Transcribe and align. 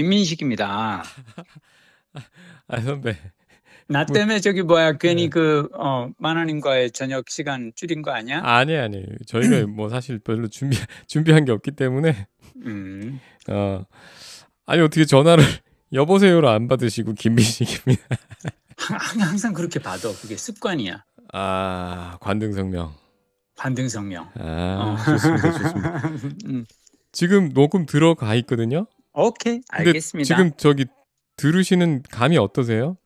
김민식입니다. 0.00 1.02
아 2.68 2.80
선배. 2.80 3.16
나 3.86 4.06
때문에 4.06 4.40
저기 4.40 4.62
뭐야 4.62 4.92
괜히 4.92 5.24
네. 5.24 5.28
그어 5.28 6.10
만화님과의 6.16 6.92
저녁 6.92 7.28
시간 7.28 7.72
줄인 7.74 8.00
거 8.00 8.10
아니야? 8.12 8.40
아니 8.42 8.76
아니 8.76 9.04
저희가 9.26 9.66
뭐 9.66 9.90
사실 9.90 10.18
별로 10.18 10.48
준비 10.48 10.78
준비한 11.06 11.44
게 11.44 11.52
없기 11.52 11.72
때문에 11.72 12.28
음. 12.64 13.20
어 13.50 13.84
아니 14.64 14.80
어떻게 14.80 15.04
전화를 15.04 15.44
여보세요로 15.92 16.48
안 16.48 16.66
받으시고 16.66 17.12
김민식입니다. 17.14 18.02
항상 19.20 19.52
그렇게 19.52 19.80
받아 19.80 20.08
그게 20.22 20.36
습관이야. 20.36 21.04
아 21.34 22.16
관등성명. 22.20 22.94
관등성명. 23.56 24.30
아 24.38 24.96
어. 24.98 25.04
좋습니다 25.04 25.52
좋습니다. 25.52 26.02
음. 26.46 26.64
지금 27.12 27.52
녹음 27.52 27.84
들어가 27.84 28.34
있거든요. 28.36 28.86
오케이 29.20 29.60
알겠습니다. 29.68 30.36
지금 30.36 30.52
저기 30.56 30.86
들으시는 31.36 32.02
감이 32.10 32.38
어떠세요? 32.38 32.96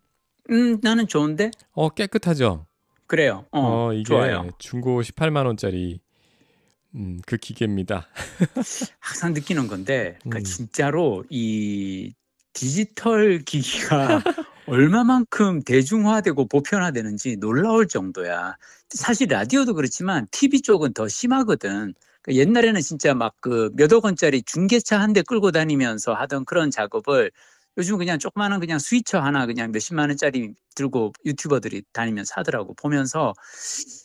음 0.50 0.78
나는 0.82 1.06
좋은데. 1.06 1.50
어 1.72 1.88
깨끗하죠. 1.88 2.66
그래요. 3.06 3.46
어, 3.50 3.86
어 3.86 3.92
이게 3.92 4.04
좋아요. 4.04 4.48
중고 4.58 5.00
18만 5.02 5.46
원짜리 5.46 6.00
음, 6.94 7.20
그 7.26 7.36
기계입니다. 7.36 8.08
항상 9.00 9.32
느끼는 9.34 9.66
건데, 9.66 10.16
그러니까 10.20 10.38
음. 10.38 10.44
진짜로 10.44 11.24
이 11.28 12.14
디지털 12.52 13.40
기기가 13.40 14.22
얼마만큼 14.66 15.62
대중화되고 15.62 16.46
보편화되는지 16.48 17.36
놀라울 17.36 17.88
정도야. 17.88 18.56
사실 18.90 19.28
라디오도 19.28 19.74
그렇지만 19.74 20.26
TV 20.30 20.62
쪽은 20.62 20.94
더 20.94 21.08
심하거든. 21.08 21.94
그러니까 22.24 22.40
옛날에는 22.40 22.80
진짜 22.80 23.14
막 23.14 23.34
그 23.40 23.70
몇억 23.76 24.04
원짜리 24.04 24.42
중계차 24.42 25.00
한 25.00 25.12
대 25.12 25.22
끌고 25.22 25.52
다니면서 25.52 26.14
하던 26.14 26.44
그런 26.44 26.70
작업을 26.70 27.30
요즘 27.76 27.98
그냥 27.98 28.18
조그마한 28.18 28.60
그냥 28.60 28.78
스위처 28.78 29.18
하나 29.20 29.46
그냥 29.46 29.72
몇십만 29.72 30.08
원짜리 30.10 30.54
들고 30.76 31.12
유튜버들이 31.26 31.82
다니면서 31.92 32.34
하더라고 32.36 32.74
보면서 32.74 33.32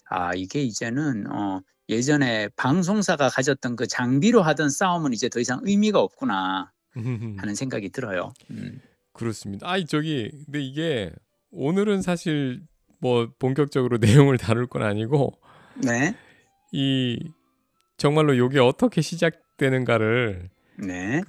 아 0.10 0.34
이게 0.36 0.62
이제는 0.62 1.32
어 1.32 1.62
예전에 1.88 2.50
방송사가 2.56 3.30
가졌던 3.30 3.76
그 3.76 3.88
장비로 3.88 4.42
하던 4.42 4.70
싸움은 4.70 5.14
이제 5.14 5.30
더 5.30 5.40
이상 5.40 5.60
의미가 5.64 6.00
없구나 6.00 6.72
하는 7.38 7.56
생각이 7.56 7.90
들어요. 7.90 8.34
음. 8.52 8.82
그렇습니다. 9.14 9.70
아이 9.70 9.86
저기 9.86 10.30
근데 10.46 10.62
이게 10.62 11.12
오늘은 11.52 12.02
사실 12.02 12.62
뭐 13.00 13.30
본격적으로 13.40 13.98
내용을 14.34 14.38
다룰 14.38 14.68
건 14.68 14.84
아니고 14.84 15.40
네. 15.76 16.16
이 16.72 17.18
정말로 18.00 18.34
이게 18.34 18.60
어떻게 18.60 19.02
시작되는가를 19.02 20.50
네. 20.78 21.22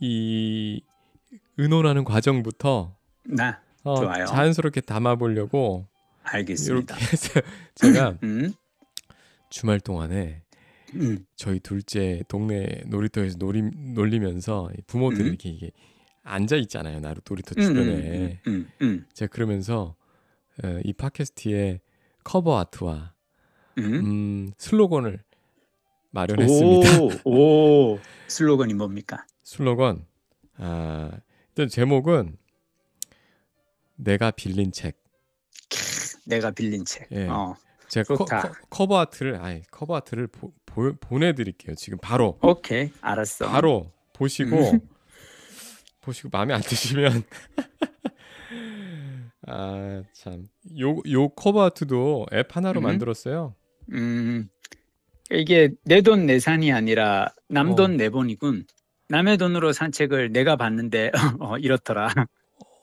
그이 0.00 0.80
의논하는 1.58 2.02
과정부터 2.02 2.96
네. 3.24 3.52
어, 3.82 3.96
좋아요. 4.00 4.24
자연스럽게 4.24 4.80
담아보려고 4.80 5.86
알겠습니다. 6.22 6.96
이렇게 6.96 7.12
해서 7.12 7.40
제가 7.76 8.18
음? 8.22 8.52
주말 9.50 9.78
동안에 9.80 10.42
음. 10.94 11.26
저희 11.36 11.60
둘째 11.60 12.22
동네 12.26 12.82
놀이터에서 12.86 13.36
놀이, 13.36 13.60
놀리면서 13.62 14.70
부모들이 14.86 15.24
음. 15.24 15.28
이렇게 15.28 15.50
이게 15.50 15.70
앉아 16.22 16.56
있잖아요. 16.56 17.00
나루 17.00 17.20
놀이터 17.28 17.54
음, 17.58 17.62
음, 17.62 17.66
주변에. 17.66 18.40
음, 18.80 19.06
제가 19.12 19.30
그러면서 19.30 19.94
어, 20.64 20.80
이 20.84 20.94
팟캐스트의 20.94 21.80
커버 22.24 22.58
아트와 22.58 23.12
음, 23.78 24.50
슬로건을 24.56 25.20
마련했습니다. 26.16 27.02
오, 27.24 27.92
오 27.92 27.98
슬로건이 28.28 28.74
뭡니까? 28.74 29.26
슬로건 29.42 30.06
아 30.56 31.10
일단 31.48 31.68
제목은 31.68 32.36
내가 33.96 34.30
빌린 34.30 34.72
책. 34.72 34.98
내가 36.26 36.50
빌린 36.50 36.84
책. 36.84 37.08
예. 37.12 37.28
어. 37.28 37.54
제가 37.88 38.16
커, 38.68 38.86
버 38.86 38.98
아트를 38.98 39.36
아니 39.36 39.62
커버 39.70 39.94
아트를 39.94 40.26
보, 40.26 40.52
보, 40.64 40.92
보내드릴게요. 40.98 41.76
지금 41.76 41.98
바로. 42.02 42.36
오케이, 42.42 42.90
알았어. 43.00 43.48
바로 43.48 43.92
보시고 44.12 44.72
음. 44.72 44.80
보시고 46.02 46.30
마음에 46.32 46.52
안 46.52 46.60
드시면 46.62 47.22
아참요요 49.46 51.28
커버 51.36 51.64
아트도 51.64 52.26
앱 52.32 52.56
하나로 52.56 52.80
음. 52.80 52.82
만들었어요. 52.82 53.54
음 53.92 54.48
이게 55.30 55.70
내 55.84 56.02
돈 56.02 56.26
내산이 56.26 56.72
아니라 56.72 57.32
남돈 57.48 57.92
어. 57.94 57.96
내본이군. 57.96 58.64
남의 59.08 59.38
돈으로 59.38 59.72
산 59.72 59.92
책을 59.92 60.32
내가 60.32 60.56
봤는데 60.56 61.10
어, 61.40 61.58
이렇더라. 61.58 62.08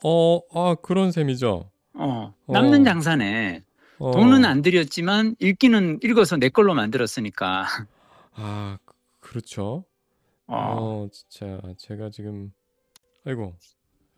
어, 0.04 0.40
아 0.54 0.74
그런 0.82 1.12
셈이죠. 1.12 1.70
어, 1.94 2.34
남는 2.48 2.82
어. 2.82 2.84
장사네. 2.84 3.62
어. 3.98 4.10
돈은 4.12 4.44
안 4.44 4.62
들였지만 4.62 5.36
읽기는 5.38 6.00
읽어서 6.02 6.36
내 6.36 6.48
걸로 6.48 6.74
만들었으니까. 6.74 7.66
아, 8.34 8.78
그, 8.84 8.94
그렇죠. 9.20 9.84
어. 10.46 10.56
어, 10.56 11.08
진짜 11.10 11.60
제가 11.78 12.10
지금 12.10 12.52
아이고. 13.26 13.54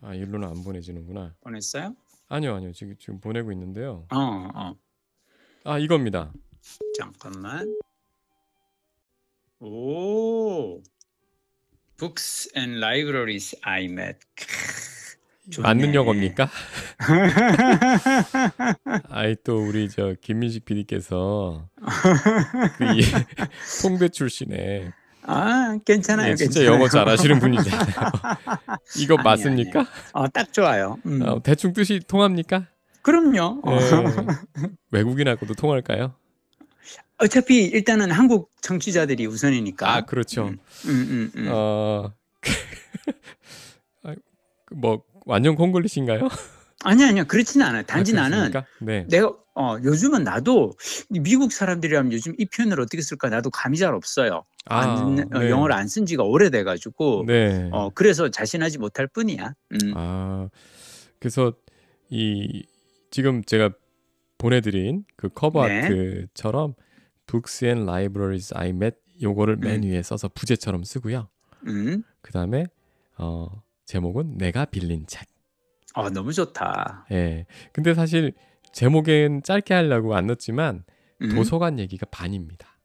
아, 0.03 0.15
일로는 0.15 0.47
안 0.49 0.63
보내지는구나. 0.63 1.35
보냈어요? 1.41 1.95
아니요, 2.29 2.55
아니요. 2.57 2.73
지금 2.73 2.95
지금 2.99 3.19
보내고 3.21 3.51
있는데요. 3.53 4.07
어, 4.13 4.49
어. 4.55 4.75
아, 5.65 5.79
이겁니다. 5.79 6.33
잠깐만. 6.97 7.77
오. 9.61 10.83
Books 11.99 12.51
and 12.57 12.79
Libraries 12.79 13.57
I 13.63 13.85
met. 13.87 14.19
맞는 15.59 15.95
영어입니까? 15.95 16.49
아이 19.11 19.37
또 19.45 19.65
우리 19.65 19.89
저 19.89 20.15
김민식 20.21 20.65
PD께서 20.65 21.69
그 22.77 22.85
통대 23.83 24.09
출신에 24.09 24.91
아 25.23 25.79
괜찮아요. 25.85 26.33
예, 26.33 26.35
진짜 26.35 26.61
괜찮아요. 26.61 26.75
영어 26.75 26.89
잘하시는 26.89 27.39
분이잖아요. 27.39 27.87
이거 28.99 29.15
아니, 29.19 29.25
맞습니까? 29.25 29.81
아니, 29.81 29.89
어, 30.13 30.29
딱 30.29 30.53
좋아요. 30.53 30.99
음. 31.07 31.23
어, 31.23 31.41
대충 31.43 31.73
뜻이 31.73 32.01
통합니까? 32.07 32.67
그럼요. 33.03 33.63
예. 33.69 33.79
외국인하고도 34.91 35.55
통할까요? 35.55 36.15
어차피 37.19 37.65
일단은 37.65 38.11
한국 38.11 38.51
정치자들이 38.61 39.27
우선이니까. 39.27 39.91
아 39.95 40.01
그렇죠. 40.03 40.49
음, 40.49 40.59
음, 40.87 40.91
음, 40.91 41.33
음. 41.37 41.49
어, 41.51 42.13
뭐 44.73 45.03
완전 45.25 45.55
콩글리시인가요? 45.55 46.29
아니 46.85 47.05
아니요 47.05 47.25
그렇지는 47.27 47.67
않아요. 47.67 47.83
단지 47.85 48.17
아, 48.17 48.29
나는 48.29 48.53
네. 48.81 49.07
내가 49.09 49.33
어 49.55 49.77
요즘은 49.83 50.25
나도 50.25 50.75
미국 51.09 51.53
사람들이라면 51.53 52.13
요즘 52.13 52.35
이 52.39 52.45
표현을 52.45 52.81
어떻게 52.81 53.01
쓸까 53.01 53.31
나도 53.31 53.51
감이 53.51 53.79
잘 53.79 53.95
없어요. 53.95 54.45
아, 54.67 54.81
안, 54.81 55.19
어, 55.35 55.39
네. 55.39 55.51
영어를 55.51 55.75
안 55.75 55.87
쓴 55.89 56.05
지가 56.05 56.23
오래돼가지고 56.25 57.25
네. 57.27 57.69
어 57.73 57.91
그래서 57.95 58.29
자신하지 58.31 58.79
못할 58.79 59.07
뿐이야. 59.07 59.55
음. 59.73 59.93
아 59.95 60.49
그래서 61.19 61.53
이 62.11 62.67
지금 63.11 63.43
제가 63.43 63.71
보내드린 64.37 65.05
그 65.17 65.29
커버 65.31 65.67
네. 65.67 65.81
아트처럼 65.87 66.75
Books 67.27 67.65
and 67.65 67.83
Libraries 67.83 68.53
I 68.55 68.71
Met 68.71 68.97
요거를 69.21 69.57
맨 69.57 69.83
음. 69.83 69.91
위에 69.91 70.03
써서 70.03 70.29
부제처럼 70.29 70.85
쓰고요. 70.85 71.29
음. 71.67 72.03
그 72.21 72.33
다음에 72.33 72.67
어 73.19 73.63
제목은 73.87 74.39
내가 74.39 74.65
빌린 74.67 75.07
책. 75.07 75.27
아 75.95 76.11
너무 76.11 76.33
좋다. 76.33 77.07
예. 77.13 77.47
근데 77.73 77.95
사실 77.95 78.33
제목엔 78.73 79.43
짧게 79.43 79.73
하려고 79.73 80.15
안 80.15 80.27
넣었지만 80.27 80.85
음. 81.23 81.35
도서관 81.35 81.79
얘기가 81.79 82.07
반입니다. 82.11 82.77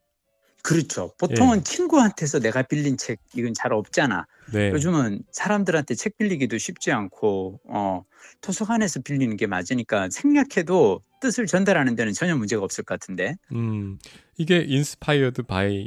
그렇죠. 0.62 1.12
보통은 1.18 1.58
예. 1.58 1.62
친구한테서 1.62 2.38
내가 2.38 2.62
빌린 2.62 2.96
책 2.96 3.20
이건 3.34 3.52
잘 3.52 3.72
없잖아. 3.72 4.26
네. 4.52 4.70
요즘은 4.70 5.22
사람들한테 5.32 5.94
책 5.96 6.16
빌리기도 6.16 6.56
쉽지 6.56 6.92
않고 6.92 7.60
어, 7.68 8.04
도서관에서 8.40 9.00
빌리는 9.00 9.36
게 9.36 9.46
맞으니까 9.46 10.08
생략해도 10.10 11.02
뜻을 11.22 11.46
전달하는 11.46 11.94
데는 11.94 12.12
전혀 12.12 12.36
문제가 12.36 12.64
없을 12.64 12.84
것 12.84 12.98
같은데. 12.98 13.36
음, 13.52 13.98
이게 14.36 14.64
inspired 14.66 15.44
by 15.44 15.86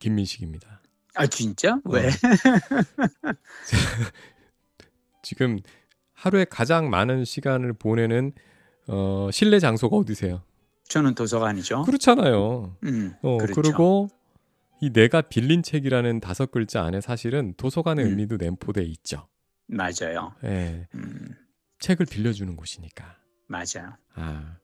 김민식입니다. 0.00 0.82
아 1.14 1.26
진짜? 1.28 1.74
어. 1.84 1.90
왜? 1.90 2.10
지금 5.22 5.60
하루에 6.12 6.44
가장 6.44 6.90
많은 6.90 7.24
시간을 7.24 7.74
보내는 7.74 8.32
어, 8.88 9.28
실내 9.32 9.60
장소가 9.60 9.96
어디세요? 9.96 10.42
저는 10.88 11.14
도서관이죠. 11.14 11.84
그렇잖아요. 11.84 12.76
음, 12.82 13.14
어, 13.22 13.38
그렇죠. 13.38 13.62
그리고 13.62 14.08
이 14.80 14.90
내가 14.90 15.22
빌린 15.22 15.62
책이라는 15.62 16.18
다섯 16.18 16.50
글자 16.50 16.82
안에 16.82 17.00
사실은 17.00 17.54
도서관의 17.56 18.04
음. 18.04 18.10
의미도 18.10 18.38
내포돼 18.38 18.82
있죠. 18.82 19.28
맞아요. 19.68 20.34
네. 20.42 20.88
음. 20.94 21.36
책을 21.78 22.06
빌려주는 22.06 22.56
곳이니까. 22.56 23.21
맞아요. 23.46 23.96
아 24.14 24.56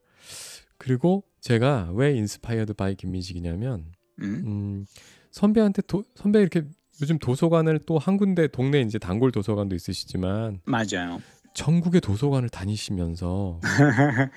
그리고 0.78 1.24
제가 1.40 1.90
왜 1.94 2.14
inspired 2.16 2.74
by 2.74 2.94
김민식이냐면 2.94 3.92
음? 4.20 4.42
음 4.46 4.86
선배한테 5.30 5.82
도, 5.82 6.04
선배 6.14 6.40
이렇게 6.40 6.62
요즘 7.00 7.18
도서관을 7.18 7.80
또 7.86 7.98
한 7.98 8.16
군데 8.16 8.48
동네 8.48 8.80
이제 8.80 8.98
단골 8.98 9.30
도서관도 9.32 9.74
있으시지만 9.76 10.60
맞아요. 10.64 11.20
전국의 11.54 12.00
도서관을 12.00 12.48
다니시면서 12.48 13.60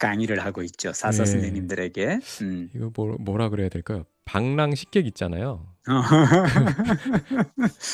강의를 0.00 0.44
하고 0.44 0.62
있죠. 0.62 0.92
사서 0.92 1.24
네. 1.24 1.30
선생님들에게. 1.30 2.20
음. 2.42 2.68
이거 2.74 2.90
뭐, 2.94 3.16
뭐라 3.18 3.48
그래야 3.48 3.68
될까요? 3.70 4.04
방랑 4.26 4.74
식객 4.74 5.06
있잖아요. 5.06 5.74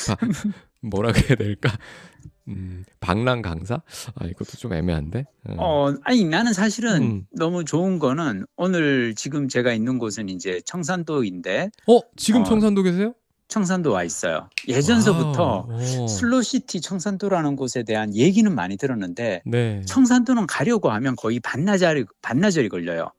바, 0.07 0.17
뭐라 0.81 1.11
그래야 1.13 1.35
될까? 1.35 1.69
음, 2.47 2.83
방랑 2.99 3.41
강사? 3.41 3.81
아 4.15 4.25
이것도 4.25 4.57
좀 4.57 4.73
애매한데. 4.73 5.25
어, 5.49 5.55
어, 5.57 5.95
아니 6.03 6.25
나는 6.25 6.53
사실은 6.53 7.01
음. 7.01 7.27
너무 7.31 7.63
좋은 7.63 7.99
거는 7.99 8.45
오늘 8.57 9.15
지금 9.15 9.47
제가 9.47 9.73
있는 9.73 9.97
곳은 9.97 10.29
이제 10.29 10.61
청산도인데 10.65 11.69
어 11.87 11.99
지금 12.17 12.41
어. 12.41 12.43
청산도 12.43 12.83
계세요? 12.83 13.13
청산도 13.47 13.91
와 13.91 14.03
있어요. 14.03 14.49
예전서부터 14.67 15.67
wow. 15.69 16.03
어. 16.03 16.07
슬로시티 16.07 16.81
청산도라는 16.81 17.55
곳에 17.55 17.83
대한 17.83 18.15
얘기는 18.15 18.53
많이 18.53 18.77
들었는데 18.77 19.43
네. 19.45 19.81
청산도는 19.85 20.47
가려고 20.47 20.89
하면 20.91 21.15
거의 21.15 21.39
반나절이 21.39 22.05
반나절이 22.21 22.69
걸려요. 22.69 23.11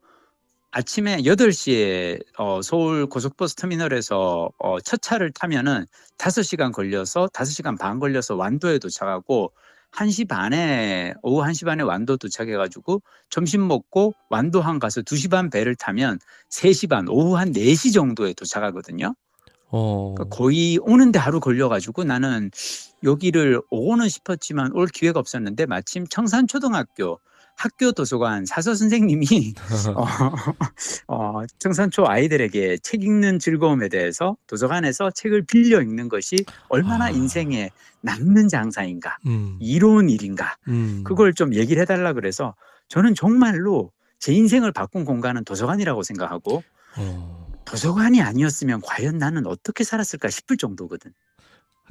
아침에 0.77 1.19
8시에 1.19 2.21
어, 2.37 2.61
서울 2.61 3.07
고속버스 3.07 3.55
터미널에서 3.55 4.51
어, 4.59 4.81
첫 4.81 5.01
차를 5.01 5.31
타면은 5.31 5.87
5시간 6.19 6.73
걸려서 6.73 7.29
5시간 7.33 7.79
반 7.79 8.01
걸려서 8.01 8.35
완도에 8.35 8.81
도착하고 8.81 9.53
1시 9.93 10.27
반에 10.27 11.15
오후 11.23 11.45
1시 11.45 11.65
반에 11.65 11.85
완도 11.85 12.17
도착해 12.17 12.57
가지고 12.57 13.03
점심 13.31 13.69
먹고 13.69 14.15
완도항 14.31 14.81
가서 14.81 15.03
2시 15.03 15.31
반 15.31 15.49
배를 15.49 15.77
타면 15.77 16.19
3시 16.51 16.91
반 16.91 17.07
오후 17.09 17.37
한 17.37 17.53
4시 17.53 17.95
정도에 17.95 18.33
도착하거든요. 18.33 19.15
어. 19.69 20.15
그러니까 20.17 20.37
거의 20.37 20.81
오는데 20.83 21.21
하루 21.21 21.39
걸려가지고 21.39 22.03
나는 22.03 22.51
여기를 23.05 23.63
오고는 23.71 24.09
싶었지만 24.09 24.73
올 24.73 24.89
기회가 24.89 25.21
없었는데 25.21 25.67
마침 25.67 26.05
청산초등학교 26.09 27.21
학교 27.57 27.93
도서관 27.93 28.47
사서 28.47 28.75
선생님이 28.75 29.55
어, 29.97 30.07
어, 31.09 31.43
청산초 31.59 32.07
아이들에게 32.07 32.79
책 32.79 33.03
읽는 33.03 33.39
즐거움에 33.39 33.89
대해서 33.89 34.37
도서관에서 34.47 35.11
책을 35.11 35.43
빌려 35.47 35.81
읽는 35.81 36.09
것이 36.09 36.37
얼마나 36.69 37.07
아. 37.07 37.11
인생에 37.11 37.71
남는 38.01 38.49
장사인가 38.49 39.19
음. 39.27 39.57
이로운 39.61 40.11
일인가 40.11 40.57
음. 40.69 41.03
그걸 41.05 41.33
좀 41.33 41.55
얘기를 41.55 41.81
해달라 41.81 42.13
그래서 42.13 42.55
저는 42.89 43.15
정말로 43.15 43.91
제 44.19 44.33
인생을 44.33 44.73
바꾼 44.73 45.05
공간은 45.05 45.45
도서관이라고 45.45 46.03
생각하고 46.03 46.63
어. 46.97 47.53
도서관이 47.65 48.21
아니었으면 48.23 48.81
과연 48.83 49.19
나는 49.19 49.47
어떻게 49.47 49.85
살았을까 49.85 50.29
싶을 50.29 50.57
정도거든. 50.57 51.13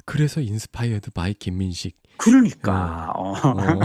그래서 0.04 0.40
inspired 0.40 1.10
by 1.10 1.34
김민식. 1.34 1.96
그러니까 2.16 3.10
어. 3.16 3.32
어. 3.32 3.80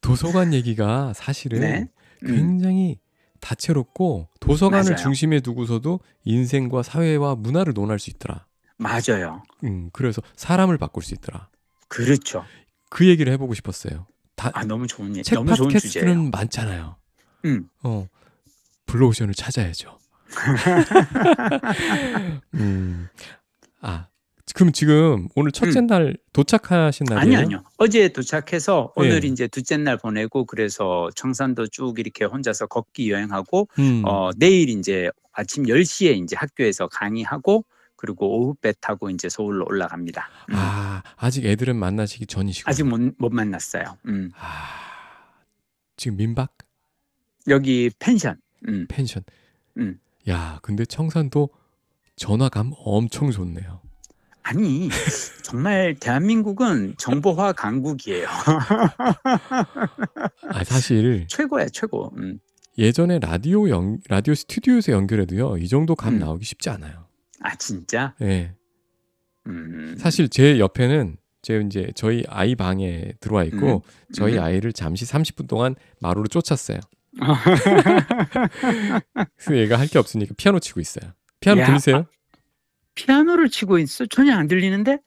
도서관 0.00 0.54
얘기가 0.54 1.12
사실은 1.14 1.60
네. 1.60 1.88
음, 2.24 2.26
굉장히 2.26 2.98
다채롭고 3.40 4.28
도서관을 4.40 4.92
맞아요. 4.92 4.96
중심에 4.96 5.40
두고서도 5.40 6.00
인생과 6.24 6.82
사회와 6.82 7.34
문화를 7.34 7.74
논할 7.74 7.98
수 7.98 8.08
있더라. 8.10 8.46
맞아요. 8.76 9.42
음, 9.64 9.90
그래서 9.92 10.22
사람을 10.36 10.78
바꿀 10.78 11.02
수 11.02 11.14
있더라. 11.14 11.48
그렇죠. 11.88 12.44
그 12.88 13.06
얘기를 13.06 13.32
해보고 13.34 13.54
싶었어요. 13.54 14.06
다, 14.34 14.50
아 14.54 14.64
너무 14.64 14.86
좋은 14.86 15.14
예, 15.16 15.22
책 15.22 15.34
너무 15.34 15.54
좋은 15.54 15.70
주제예요. 15.70 16.30
많잖아요. 16.30 16.96
음. 17.44 17.68
어, 17.82 18.06
블루오션을 18.86 19.34
찾아야죠. 19.34 19.98
음, 22.54 23.08
아, 23.80 24.08
그럼 24.52 24.72
지금 24.72 25.28
오늘 25.34 25.50
첫째 25.52 25.80
음. 25.80 25.86
날 25.86 26.16
도착하신 26.32 27.06
날이에요? 27.08 27.20
아니요, 27.22 27.38
아니요. 27.38 27.64
어제 27.78 28.08
도착해서 28.08 28.92
오늘 28.94 29.20
네. 29.20 29.28
이제 29.28 29.48
둘째 29.48 29.76
날 29.78 29.96
보내고 29.96 30.44
그래서 30.44 31.08
청산도 31.16 31.68
쭉 31.68 31.98
이렇게 31.98 32.24
혼자서 32.24 32.66
걷기 32.66 33.10
여행하고 33.10 33.68
음. 33.78 34.02
어 34.04 34.30
내일 34.36 34.68
이제 34.68 35.10
아침 35.32 35.64
10시에 35.64 36.22
이제 36.22 36.36
학교에서 36.36 36.88
강의하고 36.88 37.64
그리고 37.96 38.38
오후 38.38 38.54
배 38.54 38.72
타고 38.80 39.08
이제 39.08 39.28
서울로 39.30 39.64
올라갑니다. 39.66 40.28
음. 40.50 40.54
아, 40.56 41.02
아직 41.16 41.46
애들은 41.46 41.74
만나시기 41.76 42.26
전이시고. 42.26 42.68
아직 42.68 42.84
못, 42.84 43.00
못 43.18 43.32
만났어요. 43.32 43.96
음. 44.06 44.30
아, 44.38 45.32
지금 45.96 46.18
민박 46.18 46.52
여기 47.48 47.90
펜션. 47.98 48.36
음. 48.68 48.86
펜션. 48.88 49.24
음. 49.78 49.98
야, 50.28 50.58
근데 50.62 50.84
청산도 50.84 51.48
전화감 52.16 52.72
엄청 52.76 53.30
좋네요. 53.30 53.80
아니 54.44 54.88
정말 55.42 55.96
대한민국은 55.98 56.94
정보화 56.98 57.52
강국이에요. 57.54 58.28
아, 60.50 60.64
사실 60.64 61.26
최고야 61.28 61.68
최고. 61.68 62.12
음. 62.18 62.38
예전에 62.76 63.20
라디오 63.20 63.68
연 63.70 64.00
라디오 64.08 64.34
스튜디오에서 64.34 64.92
연결해도요. 64.92 65.56
이 65.58 65.68
정도 65.68 65.94
감 65.94 66.14
음. 66.14 66.18
나오기 66.18 66.44
쉽지 66.44 66.68
않아요. 66.70 67.06
아 67.40 67.54
진짜? 67.56 68.14
예. 68.20 68.52
음. 69.46 69.96
사실 69.98 70.28
제 70.28 70.58
옆에는 70.58 71.16
제 71.40 71.62
이제 71.64 71.88
저희 71.94 72.22
아이 72.28 72.54
방에 72.54 73.12
들어와 73.20 73.44
있고 73.44 73.82
저희 74.12 74.36
음. 74.36 74.42
아이를 74.42 74.72
잠시 74.74 75.06
30분 75.06 75.48
동안 75.48 75.74
마루로 76.00 76.26
쫓았어요. 76.28 76.80
그래서 79.38 79.56
얘가 79.56 79.78
할 79.78 79.86
게 79.88 79.98
없으니까 79.98 80.34
피아노 80.36 80.58
치고 80.58 80.80
있어요. 80.80 81.12
피아노 81.40 81.62
야. 81.62 81.66
들리세요? 81.66 82.04
피아노를 82.94 83.48
치고 83.48 83.78
있어? 83.78 84.06
전혀 84.06 84.34
안 84.34 84.46
들리는데? 84.48 84.98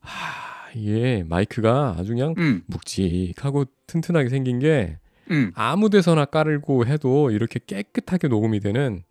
아, 0.00 0.70
이게 0.74 1.24
마이크가 1.28 1.96
아주 1.98 2.10
그냥 2.12 2.34
음. 2.38 2.62
묵직하고 2.66 3.66
튼튼하게 3.86 4.28
생긴 4.28 4.58
게 4.58 4.98
음. 5.30 5.52
아무 5.54 5.90
데서나 5.90 6.26
깔고 6.26 6.86
해도 6.86 7.30
이렇게 7.30 7.60
깨끗하게 7.66 8.28
녹음이 8.28 8.60
되는 8.60 9.02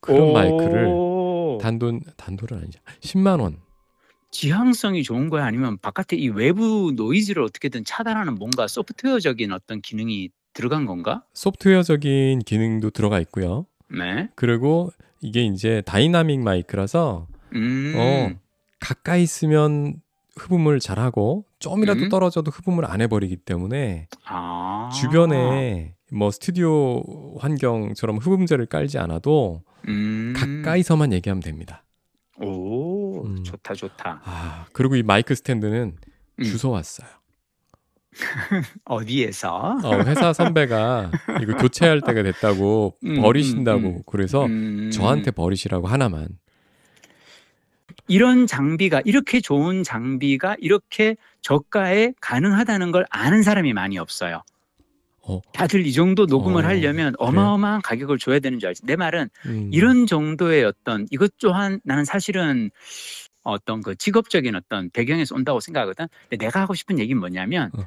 그런 0.00 0.32
마이크를 0.32 0.86
오. 0.86 1.58
단돈 1.60 2.00
단돈은 2.16 2.62
아니죠. 2.62 2.80
10만 3.00 3.40
원. 3.40 3.58
지향성이 4.30 5.02
좋은 5.02 5.28
거야? 5.28 5.44
아니면 5.44 5.76
바깥에 5.78 6.16
이 6.16 6.28
외부 6.28 6.92
노이즈를 6.96 7.42
어떻게든 7.42 7.84
차단하는 7.84 8.36
뭔가 8.36 8.66
소프트웨어적인 8.66 9.52
어떤 9.52 9.82
기능이 9.82 10.30
들어간 10.54 10.86
건가? 10.86 11.22
소프트웨어적인 11.34 12.40
기능도 12.40 12.90
들어가 12.90 13.20
있고요. 13.20 13.66
네. 13.90 14.30
그리고 14.34 14.90
이게 15.20 15.44
이제 15.44 15.82
다이나믹 15.84 16.40
마이크라서 16.40 17.26
음. 17.54 17.94
어, 17.96 18.30
가까이 18.80 19.22
있으면 19.22 20.00
흡음을 20.36 20.80
잘하고 20.80 21.44
좀이라도 21.58 22.04
음. 22.04 22.08
떨어져도 22.08 22.50
흡음을 22.50 22.90
안 22.90 23.00
해버리기 23.00 23.36
때문에 23.36 24.08
아. 24.24 24.90
주변에 24.94 25.94
뭐 26.10 26.30
스튜디오 26.30 27.02
환경처럼 27.38 28.18
흡음재를 28.18 28.66
깔지 28.66 28.98
않아도 28.98 29.62
음. 29.88 30.34
가까이서만 30.36 31.12
얘기하면 31.12 31.40
됩니다. 31.42 31.84
오, 32.40 33.24
음. 33.24 33.44
좋다, 33.44 33.74
좋다. 33.74 34.22
아 34.24 34.66
그리고 34.72 34.96
이 34.96 35.02
마이크 35.02 35.34
스탠드는 35.34 35.96
음. 36.38 36.44
주워 36.44 36.74
왔어요. 36.74 37.08
어디에서? 38.84 39.78
어, 39.82 40.02
회사 40.02 40.32
선배가 40.32 41.10
이거 41.40 41.56
교체할 41.56 42.02
때가 42.02 42.22
됐다고 42.22 42.94
음, 43.04 43.22
버리신다고 43.22 43.80
음, 43.80 43.96
음. 43.96 44.02
그래서 44.06 44.44
음. 44.44 44.90
저한테 44.92 45.30
버리시라고 45.30 45.86
하나만. 45.86 46.28
이런 48.12 48.46
장비가 48.46 49.00
이렇게 49.06 49.40
좋은 49.40 49.82
장비가 49.82 50.54
이렇게 50.60 51.16
저가에 51.40 52.12
가능하다는 52.20 52.92
걸 52.92 53.06
아는 53.08 53.42
사람이 53.42 53.72
많이 53.72 53.96
없어요. 53.96 54.42
어. 55.22 55.40
다들 55.54 55.86
이 55.86 55.94
정도 55.94 56.26
녹음을 56.26 56.62
어, 56.62 56.68
하려면? 56.68 57.14
어마어마한 57.16 57.80
가격을 57.80 58.18
줘야 58.18 58.38
되는 58.38 58.58
줄 58.58 58.68
알지. 58.68 58.84
내 58.84 58.96
말은 58.96 59.30
음. 59.46 59.70
이런 59.72 60.06
정도의 60.06 60.62
어떤 60.64 61.06
이것 61.10 61.38
또한 61.38 61.80
나는 61.84 62.04
사실은 62.04 62.70
어떤 63.44 63.80
그 63.80 63.94
직업적인 63.94 64.56
어떤 64.56 64.90
배경에서 64.90 65.34
온다고 65.34 65.60
생각하거든. 65.60 66.06
근데 66.28 66.44
내가 66.44 66.60
하고 66.60 66.74
싶은 66.74 66.98
얘기는 66.98 67.18
뭐냐면 67.18 67.70
어. 67.72 67.86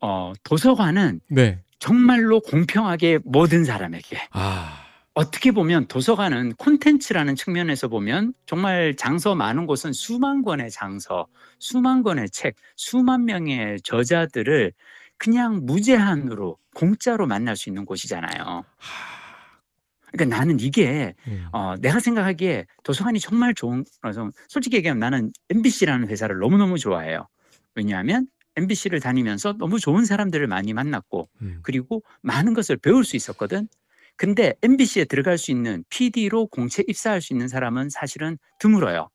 어, 0.00 0.32
도서관은 0.42 1.20
네. 1.28 1.58
정말로 1.78 2.40
공평하게 2.40 3.18
모든 3.24 3.66
사람에게 3.66 4.28
아 4.30 4.79
어떻게 5.20 5.50
보면 5.50 5.86
도서관은 5.86 6.54
콘텐츠라는 6.54 7.36
측면에서 7.36 7.88
보면 7.88 8.32
정말 8.46 8.96
장서 8.96 9.34
많은 9.34 9.66
곳은 9.66 9.92
수만 9.92 10.42
권의 10.42 10.70
장서, 10.70 11.26
수만 11.58 12.02
권의 12.02 12.30
책, 12.30 12.56
수만 12.74 13.26
명의 13.26 13.78
저자들을 13.82 14.72
그냥 15.18 15.66
무제한으로 15.66 16.56
공짜로 16.74 17.26
만날 17.26 17.54
수 17.54 17.68
있는 17.68 17.84
곳이잖아요. 17.84 18.64
하, 18.78 19.20
그러니까 20.10 20.38
나는 20.38 20.58
이게 20.58 21.14
음. 21.28 21.48
어, 21.52 21.74
내가 21.78 22.00
생각하기에 22.00 22.64
도서관이 22.82 23.20
정말 23.20 23.52
좋은 23.52 23.84
그래서 24.00 24.30
솔직히 24.48 24.78
얘기하면 24.78 25.00
나는 25.00 25.32
MBC라는 25.50 26.08
회사를 26.08 26.38
너무너무 26.38 26.78
좋아해요. 26.78 27.28
왜냐하면 27.74 28.26
MBC를 28.56 29.00
다니면서 29.00 29.52
너무 29.58 29.78
좋은 29.78 30.06
사람들을 30.06 30.46
많이 30.46 30.72
만났고 30.72 31.28
음. 31.42 31.58
그리고 31.62 32.02
많은 32.22 32.54
것을 32.54 32.78
배울 32.78 33.04
수 33.04 33.16
있었거든. 33.16 33.68
근데 34.20 34.52
MBC에 34.60 35.06
들어갈 35.06 35.38
수 35.38 35.50
있는 35.50 35.82
PD로 35.88 36.48
공채 36.48 36.84
입사할 36.86 37.22
수 37.22 37.32
있는 37.32 37.48
사람은 37.48 37.88
사실은 37.88 38.36
드물어요. 38.58 39.08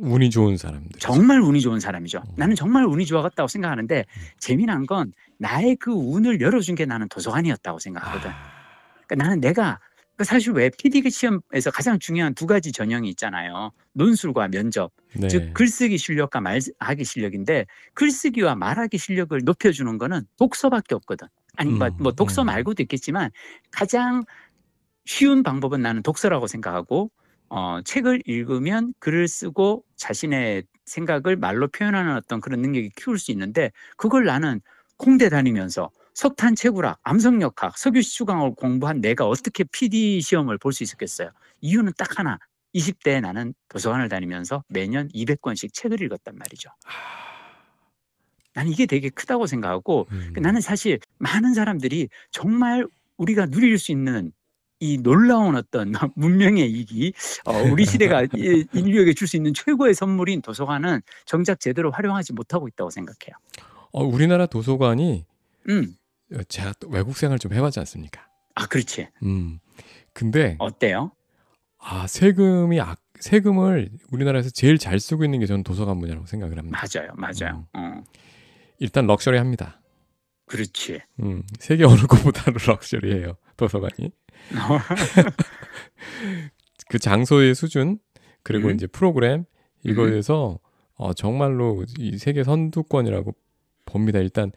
운이 0.00 0.30
좋은 0.30 0.56
사람들. 0.56 0.98
정말 0.98 1.40
운이 1.40 1.60
좋은 1.60 1.78
사람이죠. 1.78 2.18
어. 2.18 2.34
나는 2.34 2.56
정말 2.56 2.86
운이 2.86 3.06
좋았다고 3.06 3.46
생각하는데 3.46 3.98
음. 4.00 4.22
재미난 4.40 4.84
건 4.86 5.12
나의 5.38 5.76
그 5.76 5.92
운을 5.92 6.40
열어준 6.40 6.74
게 6.74 6.86
나는 6.86 7.08
도서관이었다고 7.08 7.78
생각하거든. 7.78 8.30
아, 8.30 8.66
그러니까 9.06 9.14
나는 9.14 9.40
내가 9.40 9.78
그 10.16 10.24
사실 10.24 10.52
왜 10.54 10.70
PD 10.70 11.08
시험에서 11.08 11.70
가장 11.72 12.00
중요한 12.00 12.34
두 12.34 12.48
가지 12.48 12.72
전형이 12.72 13.08
있잖아요. 13.10 13.70
논술과 13.92 14.48
면접. 14.48 14.90
네. 15.12 15.28
즉 15.28 15.54
글쓰기 15.54 15.98
실력과 15.98 16.40
말하기 16.40 17.04
실력인데 17.04 17.66
글쓰기와 17.92 18.56
말하기 18.56 18.98
실력을 18.98 19.40
높여주는 19.44 19.98
거는 19.98 20.26
독서밖에 20.36 20.96
없거든. 20.96 21.28
아니 21.56 21.70
뭐, 21.70 21.88
음, 21.88 21.92
뭐 21.98 22.12
독서 22.12 22.42
음. 22.42 22.46
말고도 22.46 22.82
있겠지만 22.82 23.30
가장 23.70 24.24
쉬운 25.04 25.42
방법은 25.42 25.82
나는 25.82 26.02
독서라고 26.02 26.46
생각하고 26.46 27.10
어, 27.48 27.80
책을 27.84 28.22
읽으면 28.26 28.94
글을 29.00 29.28
쓰고 29.28 29.84
자신의 29.96 30.64
생각을 30.86 31.36
말로 31.36 31.68
표현하는 31.68 32.16
어떤 32.16 32.40
그런 32.40 32.60
능력이 32.62 32.90
키울 32.96 33.18
수 33.18 33.30
있는데 33.32 33.70
그걸 33.96 34.24
나는 34.24 34.60
공대 34.96 35.28
다니면서 35.28 35.90
석탄 36.14 36.54
채굴학, 36.54 36.98
암석역학, 37.02 37.76
석유시 37.76 38.14
추강을 38.16 38.54
공부한 38.54 39.00
내가 39.00 39.26
어떻게 39.26 39.64
PD 39.64 40.20
시험을 40.20 40.58
볼 40.58 40.72
수 40.72 40.82
있었겠어요? 40.84 41.30
이유는 41.60 41.92
딱 41.98 42.18
하나. 42.18 42.38
20대에 42.74 43.20
나는 43.20 43.54
도서관을 43.68 44.08
다니면서 44.08 44.64
매년 44.68 45.08
200권씩 45.08 45.72
책을 45.72 46.00
읽었단 46.02 46.36
말이죠. 46.36 46.70
나는 48.54 48.70
이게 48.70 48.86
되게 48.86 49.08
크다고 49.10 49.46
생각하고 49.46 50.06
음. 50.12 50.30
그 50.34 50.40
나는 50.40 50.60
사실 50.60 50.98
많은 51.18 51.54
사람들이 51.54 52.08
정말 52.30 52.86
우리가 53.16 53.46
누릴 53.46 53.78
수 53.78 53.92
있는 53.92 54.32
이 54.80 54.98
놀라운 54.98 55.56
어떤 55.56 55.92
문명의 56.16 56.70
이기, 56.70 57.12
어, 57.46 57.52
우리 57.62 57.84
시대가 57.86 58.22
이- 58.36 58.64
인류에게 58.72 59.14
줄 59.14 59.26
수 59.28 59.36
있는 59.36 59.54
최고의 59.54 59.94
선물인 59.94 60.42
도서관은 60.42 61.00
정작 61.26 61.60
제대로 61.60 61.90
활용하지 61.90 62.32
못하고 62.32 62.68
있다고 62.68 62.90
생각해요. 62.90 63.36
어, 63.92 64.04
우리나라 64.04 64.46
도서관이 64.46 65.24
음, 65.68 65.94
어, 66.32 66.42
제가 66.48 66.74
또 66.80 66.88
외국 66.88 67.16
생활 67.16 67.38
좀 67.38 67.52
해봤지 67.54 67.78
않습니까? 67.80 68.26
아 68.54 68.66
그렇지. 68.66 69.08
음. 69.22 69.58
근데 70.12 70.56
어때요? 70.58 71.12
아 71.78 72.06
세금이 72.06 72.80
악, 72.80 73.00
세금을 73.20 73.90
우리나라에서 74.12 74.50
제일 74.50 74.78
잘 74.78 75.00
쓰고 75.00 75.24
있는 75.24 75.40
게 75.40 75.46
저는 75.46 75.64
도서관 75.64 75.98
분야라고 76.00 76.26
생각을 76.26 76.58
합니다. 76.58 76.78
맞아요, 76.78 77.10
맞아요. 77.16 77.66
어, 77.72 78.02
일단 78.78 79.06
럭셔리합니다. 79.06 79.80
그렇지. 80.46 81.00
음, 81.20 81.42
세계 81.58 81.84
어느 81.84 82.02
곳보다도 82.02 82.52
럭셔리해요 82.66 83.36
도서관이. 83.56 84.10
그 86.88 86.98
장소의 86.98 87.54
수준 87.54 87.98
그리고 88.42 88.68
음. 88.68 88.74
이제 88.74 88.86
프로그램 88.86 89.44
이거에서 89.84 90.58
어, 90.96 91.12
정말로 91.14 91.84
이 91.98 92.18
세계 92.18 92.44
선두권이라고 92.44 93.34
봅니다. 93.86 94.18
일단 94.18 94.52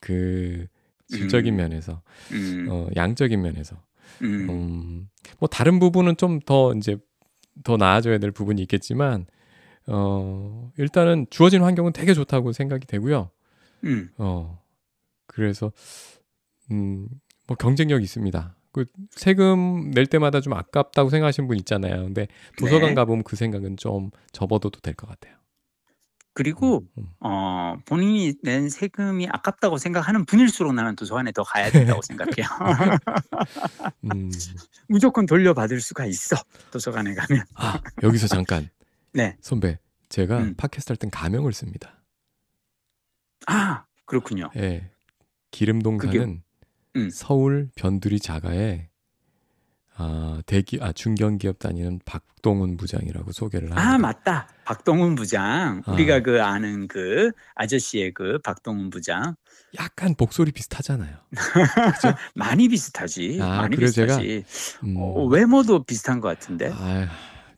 그 0.00 0.66
질적인 1.08 1.54
음. 1.54 1.56
면에서 1.56 2.02
음, 2.32 2.66
어, 2.70 2.88
양적인 2.96 3.40
면에서 3.40 3.80
음, 4.22 4.50
음, 4.50 5.08
뭐 5.38 5.48
다른 5.48 5.78
부분은 5.78 6.16
좀 6.16 6.40
더 6.44 6.74
이제 6.74 6.96
더 7.64 7.76
나아져야 7.76 8.18
될 8.18 8.30
부분이 8.30 8.60
있겠지만 8.62 9.26
어, 9.86 10.70
일단은 10.76 11.26
주어진 11.30 11.62
환경은 11.62 11.92
되게 11.92 12.14
좋다고 12.14 12.52
생각이 12.52 12.86
되고요. 12.86 13.30
음. 13.84 14.10
어, 14.18 14.62
그래서 15.26 15.72
음, 16.70 17.08
뭐 17.46 17.56
경쟁력이 17.56 18.04
있습니다. 18.04 18.56
그 18.72 18.84
세금 19.10 19.90
낼 19.90 20.06
때마다 20.06 20.40
좀 20.40 20.52
아깝다고 20.52 21.10
생각하시는 21.10 21.48
분 21.48 21.56
있잖아요. 21.58 22.04
근데 22.04 22.28
도서관 22.56 22.90
네. 22.90 22.94
가보면 22.94 23.24
그 23.24 23.34
생각은 23.36 23.76
좀 23.76 24.10
접어둬도 24.32 24.80
될 24.80 24.94
것 24.94 25.08
같아요. 25.08 25.34
그리고 26.32 26.84
음. 26.96 27.08
어, 27.18 27.74
본인이 27.86 28.34
낸 28.44 28.68
세금이 28.68 29.26
아깝다고 29.28 29.78
생각하는 29.78 30.24
분일수록 30.24 30.72
나는 30.72 30.94
도서관에 30.94 31.32
더 31.32 31.42
가야 31.42 31.70
된다고 31.72 32.00
생각해요. 32.02 32.46
음, 34.04 34.30
무조건 34.88 35.26
돌려받을 35.26 35.80
수가 35.80 36.06
있어. 36.06 36.36
도서관에 36.70 37.14
가면. 37.14 37.44
아 37.54 37.80
여기서 38.04 38.28
잠깐 38.28 38.68
네. 39.12 39.36
선배 39.40 39.78
제가 40.08 40.38
음. 40.38 40.54
팟캐스트 40.56 40.92
할 40.92 40.96
땐 40.96 41.10
가명을 41.10 41.52
씁니다. 41.52 41.99
아, 43.50 43.84
그렇군요. 44.06 44.50
예, 44.56 44.90
기름동 45.50 45.98
그게- 45.98 46.18
사는 46.18 46.42
음. 46.96 47.10
서울 47.10 47.68
변두리 47.74 48.18
자가에 48.20 48.88
아 49.96 50.40
대기 50.46 50.78
아 50.80 50.92
중견 50.92 51.36
기업 51.38 51.58
다니는 51.58 52.00
박동훈 52.06 52.76
부장이라고 52.78 53.32
소개를 53.32 53.68
합니다. 53.70 53.90
아, 53.94 53.98
맞다. 53.98 54.48
박동훈 54.64 55.14
부장. 55.14 55.82
아. 55.84 55.92
우리가 55.92 56.20
그 56.22 56.42
아는 56.42 56.88
그 56.88 57.30
아저씨의 57.54 58.14
그 58.14 58.38
박동훈 58.42 58.88
부장. 58.88 59.34
약간 59.78 60.14
목소리 60.18 60.52
비슷하잖아요. 60.52 61.16
많이 62.34 62.68
비슷하지. 62.68 63.38
아, 63.42 63.48
많이 63.62 63.76
그래요? 63.76 63.90
제가? 63.90 64.18
비슷하지. 64.18 64.78
음, 64.86 64.94
어, 64.96 65.24
외모도 65.26 65.84
비슷한 65.84 66.20
것 66.20 66.28
같은데. 66.28 66.70
아, 66.72 67.08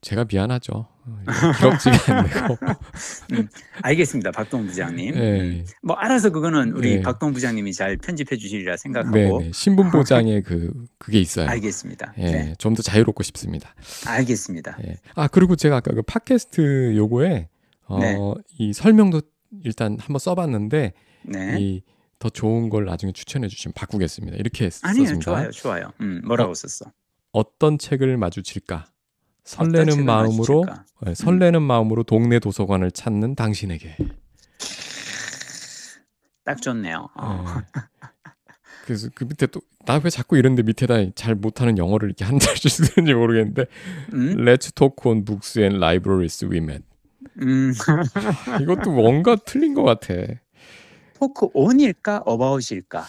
제가 0.01 0.25
미안하죠. 0.31 0.89
어, 1.05 1.53
기럭지게 1.59 2.13
안 2.13 2.27
되고. 2.27 2.57
알겠습니다. 3.83 4.31
박동훈 4.31 4.69
부장님. 4.69 5.15
네. 5.15 5.65
뭐 5.83 5.97
알아서 5.97 6.31
그거는 6.31 6.73
우리 6.73 6.97
네. 6.97 7.03
박동훈 7.03 7.35
부장님이 7.35 7.73
잘 7.73 7.97
편집해 7.97 8.37
주시리라 8.37 8.73
네, 8.73 8.77
생각하고 8.77 9.41
네. 9.41 9.51
신분 9.53 9.91
보장에 9.91 10.43
그 10.43 10.73
그게 10.99 11.21
있어요. 11.21 11.49
알겠습니다. 11.49 12.15
예, 12.19 12.23
네. 12.23 12.55
좀더 12.59 12.83
자유롭고 12.83 13.23
싶습니다. 13.25 13.75
알겠습니다. 14.07 14.79
예. 14.87 14.97
아 15.15 15.27
그리고 15.27 15.57
제가 15.57 15.77
아까 15.77 15.93
그 15.93 16.03
팟캐스트 16.03 16.97
요거에 16.97 17.49
어, 17.87 17.99
네. 18.01 18.17
이 18.59 18.73
설명도 18.73 19.23
일단 19.65 19.99
한번 20.01 20.19
써봤는데 20.19 20.93
네. 21.23 21.57
이더 21.59 22.31
좋은 22.31 22.71
걸 22.71 22.85
나중에 22.85 23.13
추천해 23.13 23.49
주시면 23.49 23.75
바꾸겠습니다. 23.75 24.37
이렇게 24.37 24.71
아니요, 24.83 25.05
썼습니다. 25.05 25.21
좋아요, 25.21 25.51
좋아요. 25.51 25.93
음, 26.01 26.23
뭐라고 26.25 26.55
썼어? 26.55 26.91
어떤 27.33 27.79
책을 27.79 28.17
마주칠까? 28.17 28.92
설레는 29.45 30.05
마음으로? 30.05 30.65
예, 31.07 31.15
설레는 31.15 31.63
마음으로 31.63 32.03
동네 32.05 32.39
도서관을 32.39 32.91
찾는 32.93 33.35
당신에게. 33.35 33.97
딱 36.45 36.61
좋네요. 36.61 37.09
어. 37.17 37.45
예. 37.57 37.81
그래서 38.85 39.09
그 39.15 39.25
밑에 39.25 39.47
또 39.47 39.61
나 39.85 39.99
왜 40.03 40.11
자꾸 40.11 40.37
이런데 40.37 40.63
밑에다 40.63 41.11
잘 41.17 41.35
못하는 41.35 41.77
영어를 41.77 42.09
이렇게 42.09 42.25
한 42.25 42.39
자씩 42.39 42.71
쓰는지 42.71 43.15
모르겠는데 43.15 43.65
음, 44.13 44.37
Let's 44.37 44.73
talk 44.75 44.95
on 45.05 45.25
books 45.25 45.59
and 45.59 45.77
libraries 45.77 46.45
we 46.45 46.59
met. 46.59 46.85
음, 47.41 47.73
이것도 48.61 48.93
뭔가 48.93 49.35
틀린 49.45 49.75
것 49.75 49.83
같아. 49.83 50.15
토크 51.19 51.49
온일까 51.53 52.23
어바웃일까? 52.27 53.05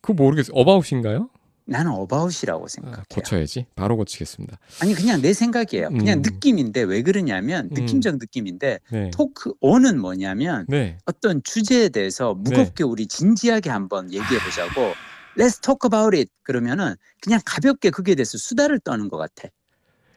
그거 0.00 0.14
모르겠어. 0.22 0.52
about인가요? 0.54 1.28
나는 1.70 1.92
about이라고 1.92 2.64
아, 2.64 2.68
생각해요. 2.68 3.02
고쳐야지. 3.08 3.66
바로 3.76 3.96
고치겠습니다. 3.96 4.58
아니 4.80 4.92
그냥 4.94 5.22
내 5.22 5.32
생각이에요. 5.32 5.90
그냥 5.90 6.18
음. 6.18 6.22
느낌인데 6.22 6.82
왜 6.82 7.02
그러냐면 7.02 7.66
음. 7.66 7.74
느낌적 7.74 8.16
느낌인데 8.18 8.80
네. 8.90 9.10
talk 9.12 9.52
on은 9.60 10.00
뭐냐면 10.00 10.66
네. 10.68 10.98
어떤 11.06 11.40
주제에 11.44 11.88
대해서 11.88 12.34
무겁게 12.34 12.82
우리 12.82 13.06
진지하게 13.06 13.70
한번 13.70 14.12
얘기해 14.12 14.40
보자고. 14.40 14.94
Let's 15.38 15.62
talk 15.62 15.78
about 15.86 16.16
it. 16.16 16.28
그러면은 16.42 16.96
그냥 17.22 17.40
가볍게 17.46 17.90
그게 17.90 18.16
대해서 18.16 18.36
수다를 18.36 18.80
떠는 18.80 19.08
것 19.08 19.16
같아. 19.16 19.48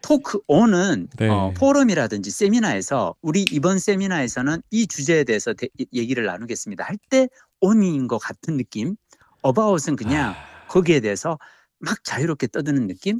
talk 0.01 0.39
on은 0.48 1.07
네. 1.17 1.29
어, 1.29 1.53
포럼이라든지 1.55 2.31
세미나에서 2.31 3.13
우리 3.22 3.45
이번 3.51 3.77
세미나에서는 3.77 4.62
이 4.72 4.88
주제에 4.88 5.24
대해서 5.24 5.53
대- 5.53 5.69
얘기를 5.93 6.25
나누겠습니다. 6.25 6.83
할 6.83 6.98
때 7.12 7.29
온인 7.62 8.07
것 8.07 8.17
같은 8.17 8.57
느낌. 8.57 8.95
어바웃은 9.43 9.95
그냥 9.95 10.31
아, 10.31 10.36
거기에 10.70 11.00
대해서 11.00 11.38
막 11.79 12.03
자유롭게 12.03 12.48
떠드는 12.48 12.88
느낌. 12.88 13.20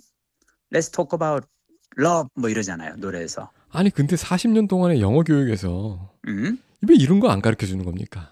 Let's 0.74 0.92
talk 0.94 1.10
about 1.16 1.48
love 2.00 2.30
뭐 2.36 2.50
이러잖아요 2.50 2.96
노래에서. 2.98 3.52
아니 3.72 3.90
근데 3.90 4.16
40년 4.16 4.68
동안의 4.70 5.02
영어 5.02 5.24
교육에서 5.24 6.12
음? 6.28 6.58
왜 6.88 6.96
이런 6.96 7.20
거 7.20 7.30
안 7.30 7.42
가르쳐 7.42 7.66
주는 7.66 7.84
겁니까? 7.86 8.32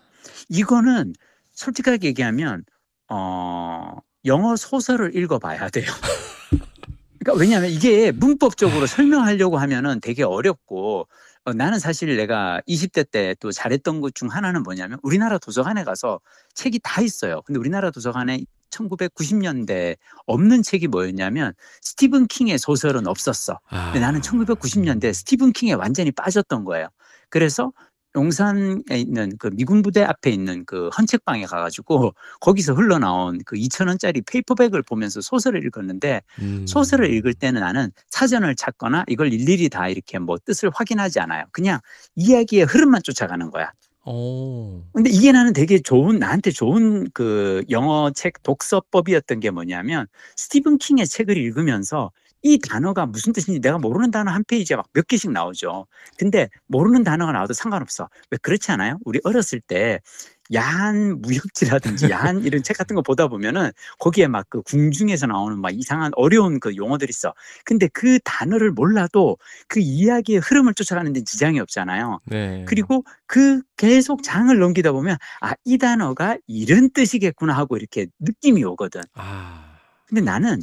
이거는 0.50 1.14
솔직하게 1.54 2.08
얘기하면 2.10 2.64
어, 3.10 3.98
영어 4.26 4.56
소설을 4.56 5.16
읽어봐야 5.16 5.70
돼요. 5.70 5.86
그러니까 7.20 7.40
왜냐하면 7.40 7.70
이게 7.70 8.12
문법적으로 8.12 8.88
설명하려고 8.88 9.58
하면은 9.58 10.00
되게 10.02 10.24
어렵고 10.24 11.08
어, 11.46 11.54
나는 11.54 11.80
사실 11.80 12.16
내가 12.18 12.62
20대 12.68 13.10
때 13.10 13.36
또 13.40 13.52
잘했던 13.52 14.02
것 14.02 14.12
중 14.14 14.28
하나는 14.30 14.64
뭐냐면 14.64 15.00
우리나라 15.04 15.38
도서관에 15.38 15.84
가서 15.84 16.20
책이 16.56 16.80
다 16.84 17.02
있어요. 17.02 17.42
근데 17.44 17.60
우리나라 17.60 17.92
도서관에 17.92 18.44
1990년대 18.72 19.98
없는 20.26 20.64
책이 20.64 20.88
뭐였냐면 20.88 21.54
스티븐 21.82 22.28
킹의 22.28 22.58
소설은 22.58 23.08
없었어. 23.08 23.60
아, 23.70 23.86
근데 23.86 24.00
나는 24.00 24.22
1990년대 24.22 25.14
스티븐 25.14 25.54
킹에 25.54 25.74
완전히 25.74 26.12
빠졌던 26.12 26.66
거예요. 26.66 26.88
그래서 27.30 27.72
용산에 28.16 28.82
있는 28.94 29.38
그 29.38 29.50
미군 29.54 29.82
부대 29.82 30.04
앞에 30.04 30.32
있는 30.32 30.66
그 30.66 30.90
헌책방에 30.90 31.46
가가지고 31.46 32.14
거기서 32.42 32.74
흘러나온 32.74 33.40
그 33.46 33.56
2천 33.56 33.88
원짜리 33.88 34.22
페이퍼백을 34.22 34.82
보면서 34.84 35.22
소설을 35.22 35.66
읽었는데 35.66 36.22
음. 36.40 36.66
소설을 36.68 37.14
읽을 37.14 37.34
때는 37.34 37.62
나는 37.62 37.92
사전을 38.10 38.56
찾거나 38.56 39.06
이걸 39.08 39.32
일일이 39.32 39.70
다 39.70 39.88
이렇게 39.88 40.20
뭐 40.20 40.38
뜻을 40.44 40.72
확인하지 40.74 41.20
않아요. 41.22 41.46
그냥 41.52 41.80
이야기의 42.16 42.66
흐름만 42.66 43.02
쫓아가는 43.04 43.50
거야. 43.50 43.72
오. 44.06 44.84
근데 44.94 45.10
이게 45.12 45.32
나는 45.32 45.54
되게 45.54 45.80
좋은 45.80 46.18
나한테 46.20 46.52
좋은 46.52 47.08
그 47.14 47.64
영어 47.70 48.12
책 48.12 48.42
독서법이었던 48.44 49.40
게 49.40 49.52
뭐냐면 49.52 50.08
스티븐 50.36 50.80
킹의 50.80 51.08
책을 51.08 51.38
읽으면서 51.38 52.12
이 52.44 52.58
단어가 52.60 53.06
무슨 53.06 53.32
뜻인지 53.34 53.60
내가 53.62 53.78
모르는 53.78 54.10
단어 54.10 54.32
한 54.32 54.44
페이지에 54.48 54.76
막 54.76 54.88
몇 54.94 55.08
개씩 55.08 55.32
나오죠. 55.32 55.86
근데 56.18 56.50
모르는 56.68 57.04
단어가 57.04 57.32
나와도 57.32 57.54
상관없어. 57.54 58.10
왜 58.32 58.38
그렇지 58.42 58.72
않아요? 58.72 58.98
우리 59.06 59.20
어렸을 59.24 59.62
때 59.62 60.00
야한 60.54 61.22
무협지라든지 61.22 62.10
야한 62.10 62.44
이런 62.46 62.64
책 62.64 62.78
같은 62.78 62.96
거 62.96 63.02
보다 63.02 63.28
보면은 63.28 63.72
거기에 64.00 64.28
막 64.28 64.42
그 64.52 64.62
궁중에서 64.64 65.28
나오는 65.28 65.60
막 65.60 65.72
이상한 65.74 66.12
어려운 66.16 66.60
그 66.60 66.76
용어들이 66.76 67.10
있어. 67.10 67.34
근데 67.64 67.88
그 67.88 68.20
단어를 68.20 68.72
몰라도 68.72 69.38
그 69.68 69.80
이야기의 69.80 70.40
흐름을 70.40 70.74
쫓아가는 70.74 71.12
데 71.14 71.24
지장이 71.24 71.60
없잖아요. 71.62 72.20
네. 72.26 72.66
그리고 72.68 73.06
그 73.28 73.62
계속 73.78 74.24
장을 74.24 74.56
넘기다 74.58 74.92
보면 74.92 75.18
아, 75.40 75.54
이 75.64 75.78
단어가 75.78 76.38
이런 76.48 76.90
뜻이겠구나 76.90 77.54
하고 77.56 77.78
이렇게 77.78 78.08
느낌이 78.20 78.64
오거든. 78.66 79.02
아. 79.14 79.78
근데 80.06 80.22
나는 80.22 80.60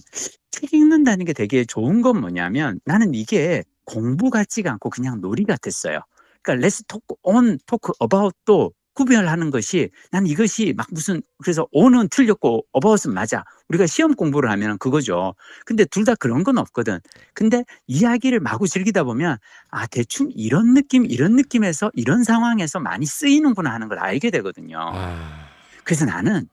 책 0.50 0.74
읽는다는 0.74 1.24
게 1.24 1.32
되게 1.32 1.64
좋은 1.64 2.02
건 2.02 2.20
뭐냐면 2.20 2.78
나는 2.84 3.14
이게 3.14 3.64
공부 3.86 4.28
같지가 4.28 4.70
않고 4.72 4.90
그냥 4.90 5.22
놀이 5.22 5.44
같았어요. 5.44 6.00
그러니까 6.42 6.62
let's 6.62 6.84
talk 6.84 7.14
on 7.22 7.58
talk 7.66 7.92
about도 7.98 8.72
구별하는 8.98 9.52
것이 9.52 9.90
난 10.10 10.26
이것이 10.26 10.74
막 10.76 10.88
무슨 10.90 11.22
그래서 11.40 11.68
on은 11.70 12.08
틀렸고 12.08 12.64
about은 12.72 13.14
맞아. 13.14 13.44
우리가 13.68 13.86
시험 13.86 14.14
공부를 14.16 14.50
하면 14.50 14.76
그거죠. 14.78 15.34
근데 15.64 15.84
둘 15.84 16.04
다 16.04 16.14
그런 16.16 16.42
건 16.42 16.58
없거든. 16.58 16.98
근데 17.34 17.64
이야기를 17.86 18.40
마구 18.40 18.66
즐기다 18.66 19.04
보면 19.04 19.36
아 19.70 19.86
대충 19.86 20.30
이런 20.34 20.74
느낌 20.74 21.04
이런 21.06 21.36
느낌에서 21.36 21.92
이런 21.94 22.24
상황에서 22.24 22.80
많이 22.80 23.06
쓰이는구나 23.06 23.70
하는 23.72 23.88
걸 23.88 23.98
알게 24.00 24.30
되거든요. 24.30 24.78
아... 24.80 25.46
그래서 25.84 26.04
나는 26.04 26.48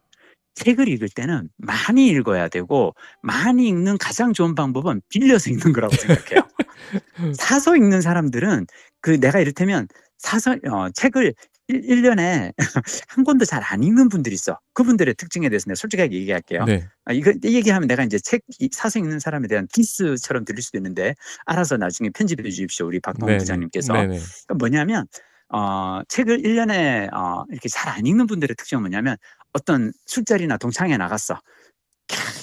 책을 0.55 0.87
읽을 0.89 1.09
때는 1.09 1.49
많이 1.57 2.07
읽어야 2.09 2.47
되고 2.47 2.93
많이 3.23 3.67
읽는 3.69 3.97
가장 3.97 4.33
좋은 4.33 4.53
방법은 4.53 5.01
빌려서 5.09 5.49
읽는 5.49 5.73
거라고 5.73 5.95
생각해요. 5.95 6.47
사서 7.39 7.75
읽는 7.75 8.01
사람들은 8.01 8.67
그 9.01 9.19
내가 9.19 9.39
이를테면 9.39 9.87
사서 10.17 10.57
어, 10.69 10.89
책을 10.93 11.33
1, 11.67 12.01
년에한 12.03 12.53
권도 13.25 13.45
잘 13.45 13.63
안 13.63 13.83
읽는 13.83 14.09
분들이 14.09 14.35
있어. 14.35 14.59
그분들의 14.73 15.15
특징에 15.15 15.49
대해서 15.49 15.65
내가 15.67 15.75
솔직하게 15.75 16.15
얘기할게요. 16.17 16.65
네. 16.65 16.87
아, 17.05 17.13
이거 17.13 17.31
이 17.43 17.55
얘기하면 17.55 17.87
내가 17.87 18.03
이제 18.03 18.19
책 18.19 18.43
사서 18.71 18.99
읽는 18.99 19.19
사람에 19.19 19.47
대한 19.47 19.67
디스처럼 19.73 20.45
들릴 20.45 20.61
수도 20.61 20.77
있는데 20.77 21.15
알아서 21.45 21.77
나중에 21.77 22.09
편집해 22.11 22.43
주십시오. 22.49 22.85
우리 22.87 22.99
박동훈 22.99 23.33
네. 23.33 23.37
부장님께서. 23.39 23.93
네. 23.93 24.07
그러니까 24.07 24.53
뭐냐면 24.57 25.05
어, 25.49 26.01
책을 26.07 26.39
1년에 26.43 27.11
어, 27.13 27.45
이렇게 27.49 27.69
잘 27.69 27.89
안 27.93 28.05
읽는 28.05 28.27
분들의 28.27 28.55
특징은 28.55 28.81
뭐냐면 28.83 29.17
어떤 29.53 29.91
술자리나 30.05 30.57
동창회 30.57 30.97
나갔어. 30.97 31.39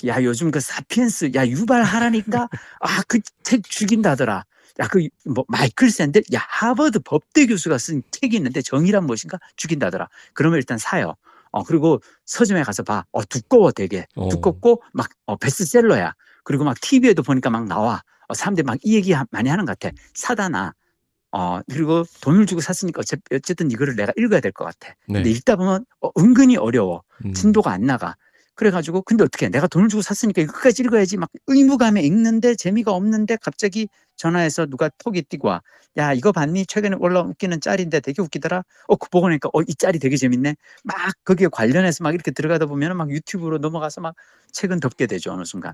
야 0.06 0.22
요즘 0.24 0.50
그 0.50 0.58
사피엔스 0.60 1.30
야 1.34 1.46
유발하라니까 1.46 2.48
아 2.80 3.02
그 3.08 3.20
책 3.44 3.62
죽인다더라. 3.64 4.44
야그 4.78 5.08
뭐 5.26 5.44
마이클 5.48 5.90
샌델 5.90 6.22
야 6.34 6.40
하버드 6.48 7.00
법대 7.00 7.46
교수가 7.46 7.78
쓴 7.78 8.02
책이 8.10 8.36
있는데 8.36 8.62
정의란 8.62 9.04
무엇인가 9.06 9.38
죽인다더라. 9.56 10.08
그러면 10.34 10.58
일단 10.58 10.78
사요. 10.78 11.14
어 11.50 11.62
그리고 11.64 12.00
서점에 12.24 12.62
가서 12.62 12.82
봐. 12.82 13.04
어 13.12 13.24
두꺼워 13.24 13.72
되게 13.72 14.06
어. 14.16 14.28
두껍고 14.30 14.82
막 14.92 15.10
어, 15.26 15.36
베스트셀러야. 15.36 16.14
그리고 16.44 16.64
막 16.64 16.80
TV에도 16.80 17.22
보니까 17.22 17.50
막 17.50 17.66
나와. 17.66 18.02
어, 18.28 18.34
사람들이 18.34 18.64
막 18.64 18.78
이 18.82 18.94
얘기 18.94 19.14
많이 19.30 19.48
하는 19.50 19.64
것 19.66 19.78
같아. 19.78 19.94
사다 20.14 20.48
놔. 20.48 20.72
어, 21.34 21.60
그리고 21.70 22.04
돈을 22.20 22.46
주고 22.46 22.61
샀으니까 22.61 23.02
어쨌든 23.32 23.70
이거를 23.70 23.96
내가 23.96 24.12
읽어야 24.16 24.40
될 24.40 24.52
것 24.52 24.64
같아. 24.64 24.94
네. 25.08 25.14
근데 25.14 25.30
읽다 25.30 25.56
보면 25.56 25.85
어, 26.00 26.11
은근히 26.18 26.56
어려워. 26.56 27.02
음. 27.24 27.32
진도가 27.32 27.70
안 27.70 27.82
나가. 27.82 28.16
그래가지고 28.56 29.02
근데 29.02 29.24
어떻게 29.24 29.46
해? 29.46 29.50
내가 29.50 29.66
돈을 29.66 29.88
주고 29.88 30.02
샀으니까 30.02 30.42
이거 30.42 30.52
끝까지 30.52 30.82
읽어야지 30.82 31.16
막 31.16 31.30
의무감에 31.46 32.02
읽는데 32.02 32.54
재미가 32.54 32.92
없는데 32.92 33.36
갑자기 33.40 33.88
전화해서 34.16 34.66
누가 34.66 34.90
톡이 34.98 35.22
띄고 35.22 35.48
와. 35.48 35.62
야 35.98 36.12
이거 36.12 36.32
봤니? 36.32 36.66
최근에 36.66 36.96
올라웃기는 37.00 37.60
짤인데 37.60 38.00
되게 38.00 38.22
웃기더라. 38.22 38.62
어 38.88 38.96
그 38.96 39.08
보고 39.10 39.28
나니까 39.28 39.48
어 39.54 39.62
이 39.62 39.74
짤이 39.74 39.98
되게 39.98 40.16
재밌네. 40.16 40.54
막 40.84 40.96
거기에 41.24 41.48
관련해서 41.50 42.04
막 42.04 42.14
이렇게 42.14 42.30
들어가다 42.30 42.66
보면 42.66 42.96
막 42.96 43.10
유튜브로 43.10 43.58
넘어가서 43.58 44.00
막 44.02 44.14
책은 44.52 44.80
덮게 44.80 45.06
되죠 45.06 45.32
어느 45.32 45.44
순간. 45.44 45.72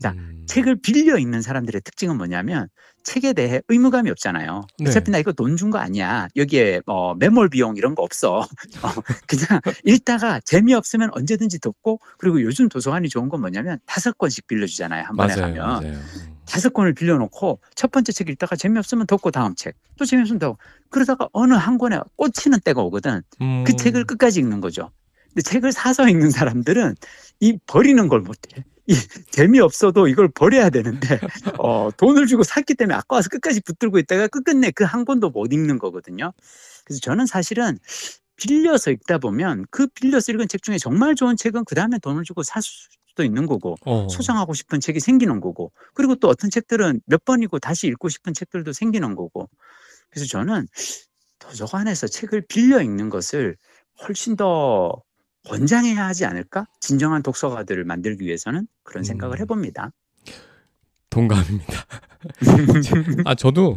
자, 0.00 0.12
음. 0.12 0.44
책을 0.46 0.76
빌려 0.80 1.16
읽는 1.18 1.42
사람들의 1.42 1.80
특징은 1.82 2.16
뭐냐면 2.16 2.68
책에 3.04 3.32
대해 3.32 3.62
의무감이 3.68 4.10
없잖아요. 4.10 4.66
네. 4.78 4.90
어차피 4.90 5.10
나 5.10 5.18
이거 5.18 5.32
돈 5.32 5.56
준 5.56 5.70
거 5.70 5.78
아니야. 5.78 6.28
여기에 6.36 6.82
뭐 6.86 7.14
매몰 7.14 7.48
비용 7.48 7.76
이런 7.76 7.94
거 7.94 8.02
없어. 8.02 8.40
어, 8.82 8.88
그냥 9.26 9.60
읽다가 9.84 10.40
재미없으면 10.40 11.10
언제든지 11.12 11.60
덮고 11.60 12.00
그리고 12.18 12.42
요즘 12.42 12.68
도서관이 12.68 13.08
좋은 13.08 13.28
건 13.28 13.40
뭐냐면 13.40 13.78
다섯 13.86 14.16
권씩 14.18 14.46
빌려주잖아요. 14.48 15.04
한 15.04 15.16
번에 15.16 15.34
맞아요, 15.36 15.54
가면. 15.54 15.82
맞아요. 15.84 15.98
다섯 16.46 16.72
권을 16.74 16.94
빌려놓고 16.94 17.60
첫 17.76 17.90
번째 17.92 18.10
책 18.12 18.28
읽다가 18.28 18.56
재미없으면 18.56 19.06
덮고 19.06 19.30
다음 19.30 19.54
책. 19.54 19.76
또 19.96 20.04
재미없으면 20.04 20.38
덮고. 20.40 20.58
그러다가 20.90 21.28
어느 21.32 21.54
한 21.54 21.78
권에 21.78 21.98
꽂히는 22.16 22.60
때가 22.64 22.82
오거든. 22.82 23.22
그 23.38 23.44
음. 23.44 23.64
그 23.64 23.76
책을 23.76 24.04
끝까지 24.04 24.40
읽는 24.40 24.60
거죠. 24.60 24.90
근데 25.28 25.42
책을 25.42 25.70
사서 25.72 26.08
읽는 26.08 26.30
사람들은 26.30 26.96
이 27.38 27.58
버리는 27.66 28.08
걸 28.08 28.20
못해. 28.20 28.64
이 28.86 28.94
재미없어도 29.30 30.08
이걸 30.08 30.28
버려야 30.28 30.70
되는데 30.70 31.20
어, 31.58 31.90
돈을 31.96 32.26
주고 32.26 32.42
샀기 32.42 32.74
때문에 32.74 32.94
아까워서 32.96 33.28
끝까지 33.30 33.60
붙들고 33.62 33.98
있다가 33.98 34.28
끝끝내 34.28 34.70
그 34.72 34.84
한 34.84 35.04
권도 35.04 35.30
못 35.30 35.52
읽는 35.52 35.78
거거든요. 35.78 36.32
그래서 36.84 37.00
저는 37.00 37.26
사실은 37.26 37.78
빌려서 38.36 38.90
읽다 38.90 39.18
보면 39.18 39.66
그 39.70 39.86
빌려서 39.88 40.32
읽은 40.32 40.48
책 40.48 40.62
중에 40.62 40.78
정말 40.78 41.14
좋은 41.14 41.36
책은 41.36 41.64
그 41.66 41.74
다음에 41.74 41.98
돈을 41.98 42.24
주고 42.24 42.42
살 42.42 42.62
수도 42.62 43.22
있는 43.24 43.46
거고 43.46 43.76
어. 43.86 44.08
소장하고 44.08 44.54
싶은 44.54 44.80
책이 44.80 45.00
생기는 45.00 45.40
거고 45.40 45.72
그리고 45.94 46.14
또 46.16 46.28
어떤 46.28 46.50
책들은 46.50 47.02
몇 47.06 47.24
번이고 47.24 47.58
다시 47.58 47.86
읽고 47.88 48.08
싶은 48.08 48.34
책들도 48.34 48.72
생기는 48.72 49.14
거고 49.14 49.48
그래서 50.10 50.26
저는 50.28 50.66
도서관에서 51.38 52.08
책을 52.08 52.46
빌려 52.48 52.82
읽는 52.82 53.10
것을 53.10 53.56
훨씬 54.02 54.36
더 54.36 55.02
권장해야 55.48 56.06
하지 56.06 56.24
않을까? 56.24 56.66
진정한 56.80 57.22
독서가들을 57.22 57.84
만들기 57.84 58.24
위해서는 58.24 58.66
그런 58.82 59.04
생각을 59.04 59.38
음. 59.38 59.42
해봅니다. 59.42 59.92
동감입니다. 61.08 61.74
아 63.24 63.34
저도 63.34 63.76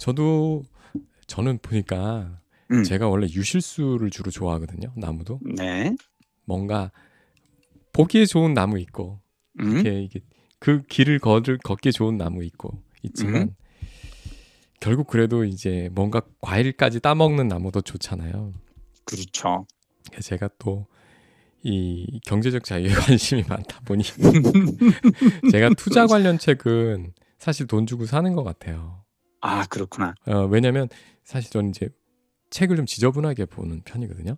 저도 0.00 0.64
저는 1.26 1.58
보니까 1.62 2.40
음. 2.72 2.82
제가 2.84 3.08
원래 3.08 3.26
유실수를 3.26 4.10
주로 4.10 4.30
좋아하거든요. 4.30 4.92
나무도. 4.96 5.40
네. 5.56 5.94
뭔가 6.44 6.90
보기에 7.92 8.26
좋은 8.26 8.54
나무 8.54 8.78
있고 8.80 9.20
음. 9.60 9.72
이렇게 9.72 10.02
이게 10.02 10.20
그 10.58 10.82
길을 10.82 11.18
걸을 11.18 11.58
걷기 11.58 11.92
좋은 11.92 12.16
나무 12.16 12.44
있고 12.44 12.82
있지만 13.02 13.34
음. 13.42 13.54
결국 14.80 15.06
그래도 15.06 15.44
이제 15.44 15.88
뭔가 15.92 16.20
과일까지 16.42 17.00
따먹는 17.00 17.48
나무도 17.48 17.80
좋잖아요. 17.80 18.52
그렇죠. 19.04 19.66
제가 20.20 20.50
또 20.58 20.86
이 21.68 22.20
경제적 22.24 22.62
자유에 22.62 22.88
관심이 22.94 23.42
많다 23.48 23.80
보니 23.80 24.04
제가 25.50 25.70
투자 25.76 26.06
관련 26.06 26.38
책은 26.38 27.12
사실 27.38 27.66
돈 27.66 27.86
주고 27.86 28.06
사는 28.06 28.32
것 28.34 28.44
같아요. 28.44 29.02
아 29.40 29.66
그렇구나. 29.66 30.14
어, 30.26 30.46
왜냐면 30.46 30.88
사실 31.24 31.50
저는 31.50 31.70
이제 31.70 31.88
책을 32.50 32.76
좀 32.76 32.86
지저분하게 32.86 33.46
보는 33.46 33.82
편이거든요. 33.84 34.36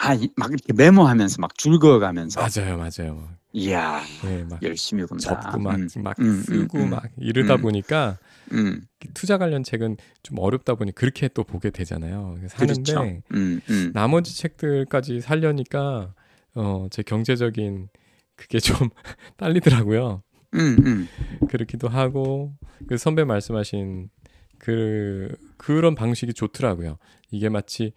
아, 0.00 0.16
막 0.36 0.50
이렇게 0.50 0.72
메모하면서 0.74 1.40
막 1.40 1.56
줄거가면서. 1.56 2.40
맞아요, 2.40 2.76
맞아요. 2.76 3.28
이야, 3.52 4.02
네, 4.24 4.44
막 4.44 4.60
열심히 4.62 5.06
본다. 5.06 5.40
접고 5.40 5.60
막, 5.60 5.76
음. 5.76 5.88
막 6.02 6.18
음, 6.18 6.26
음 6.26 6.42
쓰고 6.42 6.78
음, 6.78 6.90
막 6.90 7.04
이러다 7.16 7.54
음. 7.54 7.62
보니까 7.62 8.18
음. 8.52 8.82
투자 9.14 9.38
관련 9.38 9.62
책은 9.62 9.96
좀 10.24 10.38
어렵다 10.38 10.74
보니 10.74 10.92
그렇게 10.92 11.28
또 11.28 11.44
보게 11.44 11.70
되잖아요. 11.70 12.38
사는데 12.48 13.22
그렇죠. 13.32 13.90
나머지 13.94 14.36
책들까지 14.36 15.20
살려니까 15.20 16.12
어, 16.56 16.86
제 16.90 17.02
경제적인 17.02 17.88
그게 18.34 18.58
좀 18.58 18.76
딸리더라고요. 19.36 20.22
음, 20.54 20.76
음. 20.86 21.08
그렇기도 21.48 21.88
하고 21.88 22.54
그 22.88 22.96
선배 22.96 23.24
말씀하신 23.24 24.10
그 24.58 25.36
그런 25.56 25.94
방식이 25.94 26.32
좋더라고요. 26.34 26.98
이게 27.30 27.48
마치 27.48 27.92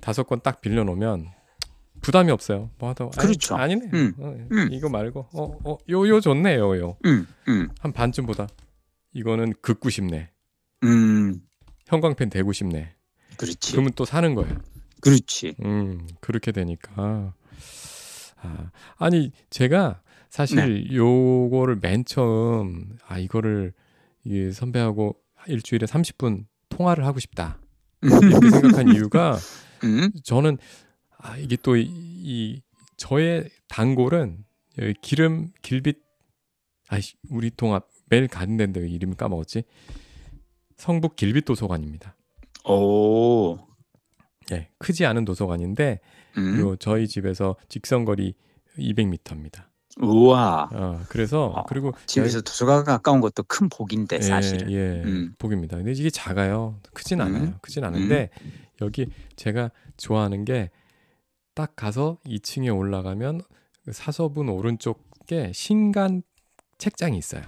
다섯 0.00 0.24
권 0.24 0.40
딱 0.40 0.60
빌려 0.60 0.84
놓으면 0.84 1.26
부담이 2.02 2.30
없어요. 2.30 2.70
뭐 2.78 2.90
하다 2.90 3.08
그렇죠. 3.10 3.56
아니, 3.56 3.74
네 3.76 3.88
음, 3.92 4.12
어, 4.18 4.34
음. 4.52 4.68
이거 4.70 4.88
말고 4.88 5.28
어어 5.32 5.78
요요 5.88 6.20
좋네 6.20 6.56
요 6.56 6.76
요. 6.78 6.96
음, 7.06 7.26
음. 7.48 7.68
한 7.80 7.92
반쯤 7.92 8.26
보다 8.26 8.46
이거는 9.12 9.54
긋고 9.62 9.90
싶네. 9.90 10.30
음. 10.84 11.40
형광펜 11.86 12.30
대고 12.30 12.52
싶네. 12.52 12.94
그렇지. 13.36 13.72
그러면 13.72 13.92
또 13.96 14.04
사는 14.04 14.34
거예요. 14.34 14.56
그렇지. 15.00 15.56
음, 15.64 16.06
그렇게 16.20 16.52
되니까. 16.52 17.34
아, 18.42 18.70
아니, 18.96 19.32
제가 19.50 20.02
사실 20.28 20.84
네. 20.88 20.94
요거를 20.94 21.78
맨 21.80 22.04
처음, 22.04 22.96
아, 23.06 23.18
이거를 23.18 23.72
이 24.24 24.50
선배하고 24.52 25.16
일주일에 25.46 25.86
30분 25.86 26.46
통화를 26.68 27.06
하고 27.06 27.20
싶다. 27.20 27.58
이렇게 28.02 28.50
생각한 28.50 28.94
이유가 28.94 29.38
음? 29.84 30.10
저는 30.24 30.58
아, 31.18 31.36
이게 31.36 31.56
또이 31.56 32.60
저의 32.96 33.48
단골은 33.68 34.44
기름 35.00 35.50
길빛 35.62 36.02
아이 36.88 37.00
우리 37.30 37.50
동합 37.50 37.88
매일 38.08 38.28
가는 38.28 38.56
데인데 38.56 38.88
이름 38.88 39.14
까먹었지 39.16 39.64
성북 40.76 41.16
길빛 41.16 41.44
도서관입니다. 41.44 42.16
오. 42.64 43.58
네, 44.48 44.70
크지 44.78 45.04
않은 45.06 45.24
도서관인데 45.24 46.00
음? 46.36 46.60
요 46.60 46.76
저희 46.76 47.08
집에서 47.08 47.56
직선거리 47.68 48.34
200m입니다. 48.78 49.64
우와. 49.98 50.68
어, 50.72 51.00
그래서 51.08 51.46
어, 51.46 51.64
그리고 51.64 51.92
집에서 52.04 52.42
도서관 52.42 52.84
가까운 52.84 53.20
것도 53.20 53.44
큰 53.44 53.68
복인데 53.70 54.20
사실. 54.20 54.70
예, 54.70 54.74
예 54.74 55.02
음. 55.02 55.34
복입니다. 55.38 55.76
근데 55.78 55.92
이게 55.92 56.10
작아요. 56.10 56.78
크진 56.92 57.20
않아요. 57.20 57.44
음. 57.44 57.54
크진 57.62 57.82
않은데 57.84 58.28
음. 58.42 58.52
여기 58.82 59.06
제가 59.36 59.70
좋아하는 59.96 60.44
게 60.44 60.70
딱 61.56 61.74
가서 61.74 62.18
2층에 62.26 62.76
올라가면 62.76 63.40
그 63.86 63.92
사서분 63.92 64.50
오른쪽에 64.50 65.52
신간 65.54 66.22
책장이 66.76 67.16
있어요. 67.16 67.42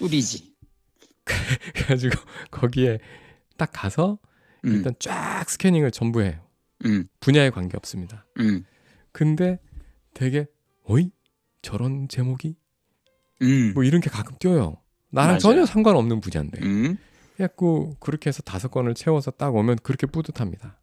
우리지. 0.00 0.52
그래가지고 1.72 2.18
거기에 2.50 2.98
딱 3.56 3.70
가서 3.72 4.18
음. 4.64 4.72
일단 4.72 4.92
쫙 4.98 5.48
스캐닝을 5.48 5.92
전부 5.92 6.20
해요. 6.20 6.40
음. 6.84 7.06
분야에 7.20 7.50
관계 7.50 7.76
없습니다. 7.76 8.26
음. 8.38 8.64
근데 9.12 9.58
되게 10.14 10.46
어이 10.84 11.10
저런 11.62 12.08
제목이 12.08 12.56
음. 13.42 13.72
뭐 13.74 13.84
이런 13.84 14.00
게 14.00 14.10
가끔 14.10 14.36
뛰어요. 14.38 14.76
나랑 15.10 15.28
맞아요. 15.28 15.38
전혀 15.38 15.66
상관없는 15.66 16.20
분야인데. 16.20 16.60
음. 16.62 16.96
그래갖고 17.36 17.96
그렇게 18.00 18.28
해서 18.28 18.42
다섯 18.42 18.70
건을 18.70 18.94
채워서 18.94 19.30
딱 19.30 19.54
오면 19.54 19.78
그렇게 19.82 20.06
뿌듯합니다. 20.06 20.78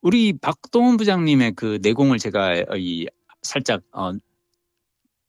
우리 0.00 0.32
박동원 0.34 0.96
부장님의 0.96 1.52
그 1.52 1.78
내공을 1.80 2.18
제가 2.18 2.64
이 2.76 3.06
살짝 3.42 3.82
어, 3.92 4.12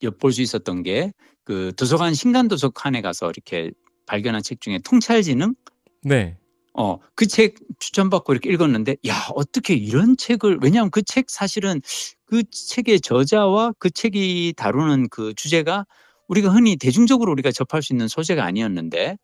엿볼 0.03 0.31
수 0.33 0.41
있었던 0.41 0.83
게 0.83 1.11
그 1.45 1.71
도서관 1.77 2.13
신간 2.13 2.47
도서관에 2.47 3.01
가서 3.01 3.29
이렇게 3.29 3.71
발견한 4.07 4.41
책 4.41 4.59
중에 4.59 4.79
통찰지능 4.79 5.55
네. 6.03 6.37
어, 6.77 6.99
그 7.15 7.25
책 7.27 7.55
추천받고 7.79 8.33
이렇게 8.33 8.49
읽었는데, 8.51 8.97
야, 9.07 9.27
어떻게 9.35 9.73
이런 9.75 10.17
책을, 10.17 10.59
왜냐하면 10.61 10.91
그 10.91 11.01
책 11.03 11.29
사실은 11.29 11.81
그 12.25 12.43
책의 12.49 13.01
저자와 13.01 13.73
그 13.79 13.89
책이 13.89 14.53
다루는 14.57 15.07
그 15.09 15.33
주제가 15.35 15.85
우리가 16.27 16.49
흔히 16.49 16.75
대중적으로 16.75 17.31
우리가 17.31 17.51
접할 17.51 17.81
수 17.83 17.93
있는 17.93 18.07
소재가 18.07 18.43
아니었는데, 18.43 19.17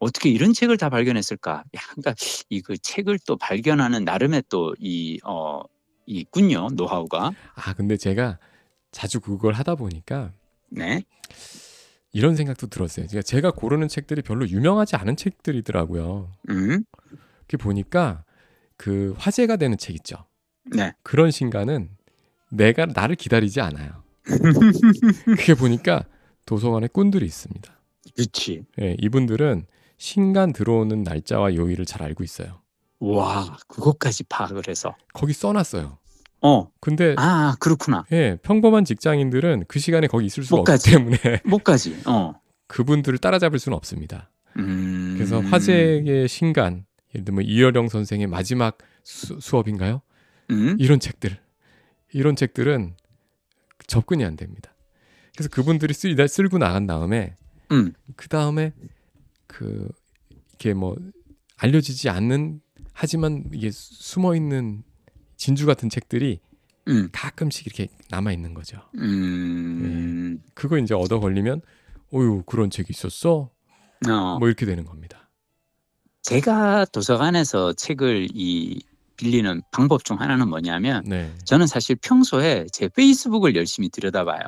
어떻게 0.00 0.28
이런 0.30 0.52
책을 0.52 0.76
다 0.76 0.90
발견했을까? 0.90 1.52
야, 1.76 1.80
그러니까 1.94 2.14
이 2.50 2.60
그 2.62 2.76
책을 2.78 3.18
또 3.26 3.36
발견하는 3.36 4.04
나름의 4.04 4.44
또 4.48 4.74
이, 4.78 5.18
어, 5.24 5.62
있군요, 6.06 6.68
노하우가. 6.74 7.32
아, 7.54 7.74
근데 7.74 7.96
제가 7.96 8.38
자주 8.92 9.20
그걸 9.20 9.54
하다 9.54 9.74
보니까. 9.76 10.32
네. 10.70 11.02
이런 12.12 12.36
생각도 12.36 12.68
들었어요. 12.68 13.06
그러니까 13.06 13.22
제가 13.22 13.50
고르는 13.50 13.88
책들이 13.88 14.22
별로 14.22 14.48
유명하지 14.48 14.96
않은 14.96 15.16
책들이더라고요. 15.16 16.32
음. 16.50 16.84
그 17.46 17.56
보니까 17.56 18.24
그 18.76 19.14
화제가 19.18 19.56
되는 19.56 19.76
책 19.76 19.94
있죠. 19.96 20.16
네. 20.64 20.92
그런 21.02 21.30
신간은 21.30 21.90
내가 22.50 22.86
나를 22.86 23.16
기다리지 23.16 23.60
않아요. 23.60 24.02
그게 25.24 25.54
보니까 25.54 26.04
도서관에 26.46 26.88
꾼들이 26.88 27.26
있습니다. 27.26 27.72
그렇지. 28.14 28.64
예, 28.80 28.96
이분들은 28.98 29.66
신간 29.98 30.52
들어오는 30.52 31.02
날짜와 31.02 31.54
요일을 31.54 31.84
잘 31.84 32.02
알고 32.02 32.24
있어요. 32.24 32.60
와, 33.00 33.56
그것까지 33.68 34.24
파악을 34.24 34.64
해서 34.68 34.96
거기 35.12 35.32
써놨어요. 35.32 35.98
어. 36.40 36.70
근데 36.80 37.14
아 37.18 37.56
그렇구나. 37.58 38.04
예, 38.12 38.36
평범한 38.42 38.84
직장인들은 38.84 39.64
그 39.68 39.78
시간에 39.78 40.06
거기 40.06 40.26
있을 40.26 40.44
수가 40.44 40.60
없기. 40.60 40.90
때문에 40.90 41.18
못 41.44 41.64
가지. 41.64 41.96
어. 42.06 42.34
그분들을 42.66 43.18
따라잡을 43.18 43.58
수는 43.58 43.76
없습니다. 43.76 44.30
음... 44.56 45.14
그래서 45.16 45.40
화제의 45.40 46.28
신간, 46.28 46.84
예를 47.14 47.24
들면 47.24 47.44
이열영 47.44 47.88
선생의 47.88 48.26
마지막 48.26 48.78
수, 49.02 49.56
업인가요 49.56 50.02
음? 50.50 50.76
이런 50.78 51.00
책들, 51.00 51.38
이런 52.12 52.36
책들은 52.36 52.94
접근이 53.86 54.24
안 54.24 54.36
됩니다. 54.36 54.74
그래서 55.34 55.48
그분들이 55.50 55.94
쓰, 55.94 56.14
쓸고 56.28 56.58
나간 56.58 56.86
다음에 56.86 57.36
음. 57.72 57.92
그 58.16 58.28
다음에 58.28 58.72
그 59.46 59.88
이렇게 60.50 60.74
뭐 60.74 60.96
알려지지 61.56 62.08
않는 62.08 62.60
하지만 62.92 63.44
이게 63.52 63.70
숨어 63.72 64.34
있는 64.34 64.82
진주 65.38 65.64
같은 65.64 65.88
책들이 65.88 66.40
음. 66.88 67.08
가끔씩 67.12 67.66
이렇게 67.66 67.88
남아 68.10 68.32
있는 68.32 68.52
거죠. 68.52 68.82
음. 68.96 70.36
네. 70.36 70.50
그거 70.54 70.76
이제 70.76 70.94
얻어 70.94 71.20
걸리면 71.20 71.62
어유 72.12 72.42
그런 72.44 72.68
책이 72.68 72.88
있었어. 72.90 73.50
어. 74.08 74.38
뭐 74.38 74.48
이렇게 74.48 74.66
되는 74.66 74.84
겁니다. 74.84 75.30
제가 76.22 76.84
도서관에서 76.86 77.72
책을 77.72 78.28
이 78.34 78.82
빌리는 79.16 79.62
방법 79.72 80.04
중 80.04 80.20
하나는 80.20 80.48
뭐냐면 80.48 81.02
네. 81.06 81.32
저는 81.44 81.66
사실 81.66 81.96
평소에 81.96 82.66
제 82.72 82.88
페이스북을 82.88 83.56
열심히 83.56 83.88
들여다봐요. 83.88 84.40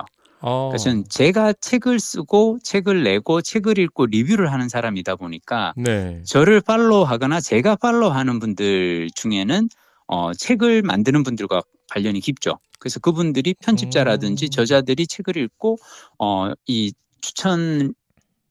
어. 0.42 0.68
그래서 0.70 1.02
제가 1.08 1.52
책을 1.52 2.00
쓰고 2.00 2.58
책을 2.62 3.02
내고 3.02 3.42
책을 3.42 3.78
읽고 3.78 4.06
리뷰를 4.06 4.52
하는 4.52 4.68
사람이다 4.68 5.16
보니까 5.16 5.74
네. 5.76 6.22
저를 6.24 6.60
팔로우하거나 6.60 7.40
제가 7.40 7.76
팔로우하는 7.76 8.38
분들 8.38 9.10
중에는 9.14 9.68
어, 10.10 10.34
책을 10.34 10.82
만드는 10.82 11.22
분들과 11.22 11.62
관련이 11.90 12.20
깊죠. 12.20 12.58
그래서 12.80 12.98
그분들이 12.98 13.54
편집자라든지 13.54 14.46
음. 14.46 14.50
저자들이 14.50 15.06
책을 15.06 15.36
읽고 15.36 15.78
어, 16.18 16.50
이 16.66 16.92
추천 17.20 17.94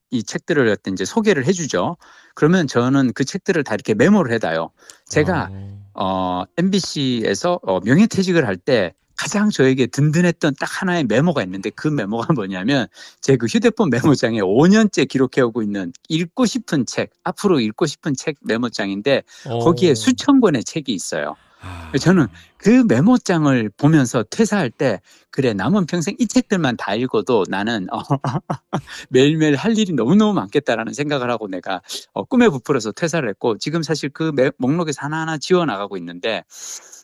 이 0.09 0.23
책들을 0.23 0.67
어떤 0.69 0.93
이제 0.93 1.03
소개를 1.03 1.45
해주죠. 1.45 1.97
그러면 2.33 2.65
저는 2.65 3.11
그 3.13 3.25
책들을 3.25 3.61
다 3.65 3.73
이렇게 3.73 3.93
메모를 3.93 4.31
해놔요. 4.33 4.71
제가 5.05 5.49
어, 5.51 5.83
어 5.93 6.43
MBC에서 6.57 7.59
어, 7.63 7.81
명예퇴직을 7.81 8.47
할 8.47 8.55
때 8.55 8.93
가장 9.19 9.49
저에게 9.49 9.85
든든했던 9.87 10.55
딱 10.57 10.81
하나의 10.81 11.03
메모가 11.03 11.43
있는데 11.43 11.71
그 11.71 11.89
메모가 11.89 12.27
뭐냐면 12.33 12.87
제 13.19 13.35
그 13.35 13.47
휴대폰 13.47 13.89
메모장에 13.89 14.39
5년째 14.39 15.09
기록해오고 15.09 15.61
있는 15.61 15.91
읽고 16.07 16.45
싶은 16.45 16.85
책, 16.85 17.11
앞으로 17.25 17.59
읽고 17.59 17.85
싶은 17.85 18.13
책 18.15 18.37
메모장인데 18.43 19.23
거기에 19.43 19.93
수천 19.93 20.39
권의 20.39 20.63
책이 20.63 20.93
있어요. 20.93 21.35
아. 21.61 21.91
저는 21.99 22.27
그 22.57 22.83
메모장을 22.87 23.69
보면서 23.77 24.23
퇴사할 24.23 24.69
때 24.69 25.01
그래 25.31 25.53
남은 25.53 25.85
평생 25.85 26.15
이 26.19 26.27
책들만 26.27 26.77
다 26.77 26.95
읽어도 26.95 27.45
나는 27.49 27.87
어, 27.91 28.01
매일매일 29.09 29.55
할 29.55 29.77
일이 29.77 29.93
너무너무 29.93 30.33
많겠다라는 30.33 30.93
생각을 30.93 31.29
하고 31.29 31.47
내가 31.47 31.81
어, 32.13 32.23
꿈에 32.23 32.47
부풀어서 32.47 32.91
퇴사를 32.91 33.27
했고 33.27 33.57
지금 33.57 33.83
사실 33.83 34.09
그 34.09 34.31
매, 34.35 34.51
목록에서 34.57 35.01
하나하나 35.01 35.37
지워 35.37 35.65
나가고 35.65 35.97
있는데 35.97 36.43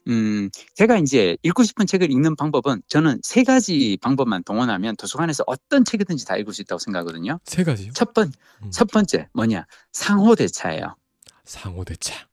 음, 0.07 0.49
제가 0.75 0.97
이제 0.97 1.35
읽고 1.41 1.63
싶은 1.63 1.87
책을 1.87 2.11
읽는 2.11 2.35
방법은 2.35 2.81
저는 2.87 3.19
세 3.23 3.43
가지 3.43 3.97
방법만 4.01 4.43
동원하면 4.43 4.95
도서관에서 4.97 5.43
어떤 5.47 5.83
책이든지 5.83 6.25
다 6.25 6.37
읽을 6.37 6.53
수 6.53 6.61
있다고 6.61 6.79
생각하거든요. 6.79 7.39
세 7.45 7.63
가지요? 7.63 7.91
첫 7.93 8.13
번, 8.13 8.31
음. 8.63 8.71
첫 8.71 8.89
번째 8.91 9.27
뭐냐 9.33 9.65
상호대차예요. 9.93 10.95
상호대차. 11.43 12.27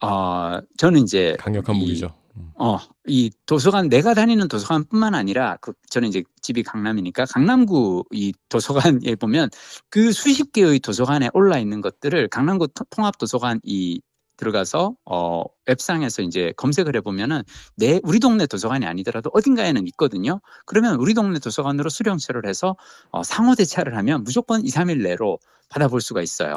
어, 0.00 0.60
저는 0.76 1.02
이제 1.02 1.36
강력한 1.38 1.76
무기죠. 1.76 2.14
음. 2.36 2.50
어, 2.58 2.78
이 3.06 3.30
도서관 3.46 3.88
내가 3.88 4.14
다니는 4.14 4.48
도서관뿐만 4.48 5.14
아니라 5.14 5.56
그 5.60 5.72
저는 5.90 6.08
이제 6.08 6.22
집이 6.42 6.62
강남이니까 6.62 7.24
강남구 7.26 8.04
이 8.12 8.32
도서관에 8.48 8.98
보면 9.20 9.50
그 9.88 10.12
수십 10.12 10.52
개의 10.52 10.80
도서관에 10.80 11.30
올라 11.32 11.58
있는 11.58 11.80
것들을 11.80 12.28
강남구 12.28 12.68
통합 12.90 13.18
도서관 13.18 13.60
이 13.62 14.00
들어가서 14.36 14.94
어 15.06 15.42
웹상에서 15.66 16.20
이제 16.20 16.52
검색을 16.58 16.94
해보면은 16.96 17.42
내 17.74 18.00
우리 18.02 18.20
동네 18.20 18.46
도서관이 18.46 18.84
아니더라도 18.84 19.30
어딘가에는 19.32 19.86
있거든요. 19.88 20.40
그러면 20.66 20.96
우리 20.96 21.14
동네 21.14 21.38
도서관으로 21.38 21.88
수령체를 21.88 22.46
해서 22.46 22.76
어 23.10 23.22
상호 23.22 23.54
대차를 23.54 23.96
하면 23.96 24.24
무조건 24.24 24.64
2, 24.64 24.68
3일 24.68 25.02
내로 25.02 25.38
받아볼 25.70 26.02
수가 26.02 26.20
있어요. 26.20 26.54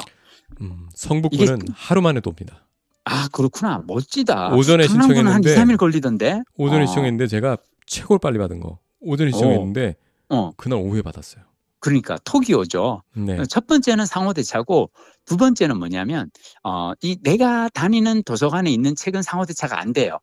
음, 0.60 0.88
성북구는 0.94 1.60
하루 1.72 2.02
만에 2.02 2.20
돕니다. 2.20 2.66
아 3.04 3.28
그렇구나 3.32 3.82
멋지다. 3.86 4.50
오전에 4.54 4.86
신청했는데 4.86 5.56
한 5.56 5.68
2, 5.68 5.72
3일 5.72 5.78
걸리던데. 5.78 6.42
오전에 6.56 6.82
어. 6.82 6.86
신청했는데 6.86 7.26
제가 7.26 7.56
최고로 7.86 8.18
빨리 8.18 8.38
받은 8.38 8.60
거. 8.60 8.78
오전에 9.00 9.30
신청했는데 9.30 9.96
어. 10.28 10.36
어. 10.36 10.52
그날 10.56 10.78
오후에 10.78 11.02
받았어요. 11.02 11.44
그러니까 11.80 12.18
토기오죠. 12.24 13.02
네. 13.14 13.42
첫 13.48 13.66
번째는 13.66 14.04
상호대차고 14.04 14.90
두 15.24 15.36
번째는 15.36 15.78
뭐냐면 15.78 16.30
어, 16.62 16.92
이 17.00 17.16
내가 17.22 17.70
다니는 17.70 18.22
도서관에 18.24 18.70
있는 18.70 18.94
책은 18.94 19.22
상호대차가 19.22 19.80
안 19.80 19.92
돼요. 19.92 20.18